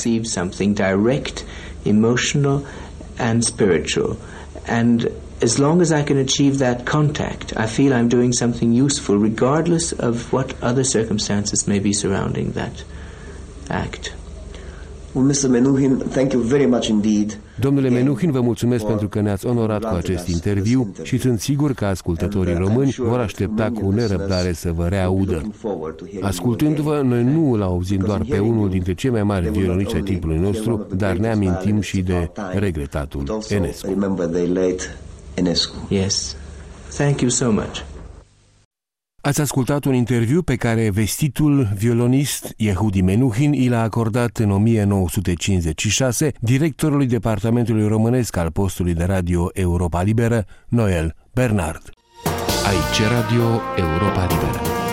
And 4.67 5.11
as 5.41 5.57
long 5.57 5.81
as 5.81 5.89
I 5.89 6.03
can 6.03 6.17
achieve 6.17 6.57
that 6.57 6.89
contact, 6.89 7.51
I 7.51 7.67
feel 7.67 7.91
I'm 7.93 8.07
doing 8.07 8.33
something 8.33 8.83
useful, 8.83 9.21
regardless 9.21 9.93
of 9.99 10.31
what 10.31 10.55
other 10.61 10.83
circumstances 10.83 11.63
may 11.63 11.79
be 11.79 11.91
surrounding 11.91 12.51
that 12.51 12.85
act. 13.67 14.15
Well, 15.17 15.25
Mr. 15.25 15.49
Menuhin, 15.49 15.97
thank 15.97 16.33
you 16.33 16.41
very 16.41 16.65
much 16.65 16.87
indeed. 16.87 17.39
Domnule 17.59 17.89
Menuhin, 17.89 18.31
vă 18.31 18.41
mulțumesc 18.41 18.85
pentru 18.85 19.07
că 19.07 19.21
ne-ați 19.21 19.45
onorat 19.45 19.83
cu 19.83 19.95
acest 19.95 20.27
interviu 20.27 20.91
și 21.01 21.17
sunt 21.17 21.39
sigur 21.39 21.73
că 21.73 21.85
ascultătorii 21.85 22.53
români 22.53 22.95
vor 22.97 23.19
aștepta 23.19 23.71
cu 23.73 23.89
nerăbdare 23.89 24.53
să 24.53 24.71
vă 24.71 24.87
reaudă. 24.87 25.51
Ascultându-vă, 26.21 27.01
noi 27.03 27.23
nu 27.23 27.51
îl 27.51 27.61
auzim 27.61 28.01
doar 28.05 28.21
pe 28.29 28.39
unul 28.39 28.69
dintre 28.69 28.93
cei 28.93 29.09
mai 29.09 29.23
mari 29.23 29.49
violoniști 29.49 29.95
ai 29.95 30.01
timpului 30.01 30.37
nostru, 30.37 30.87
dar 30.95 31.15
ne 31.15 31.31
amintim 31.31 31.81
și 31.81 32.01
de 32.01 32.31
regretatul 32.53 33.39
Enescu. 35.33 35.85
Yes. 35.89 36.35
Thank 36.97 37.21
you 37.21 37.29
so 37.29 37.51
much. 37.51 37.96
Ați 39.21 39.41
ascultat 39.41 39.85
un 39.85 39.93
interviu 39.93 40.41
pe 40.41 40.55
care 40.55 40.89
vestitul 40.89 41.69
violonist 41.75 42.53
Yehudi 42.57 43.01
Menuhin 43.01 43.53
i 43.53 43.67
l-a 43.67 43.81
acordat 43.81 44.37
în 44.37 44.51
1956 44.51 46.31
directorului 46.39 47.05
Departamentului 47.05 47.87
Românesc 47.87 48.35
al 48.37 48.51
postului 48.51 48.93
de 48.93 49.03
radio 49.03 49.49
Europa 49.53 50.01
Liberă, 50.01 50.45
Noel 50.67 51.15
Bernard. 51.33 51.89
Aici 52.65 53.09
Radio 53.09 53.61
Europa 53.75 54.27
Liberă. 54.29 54.86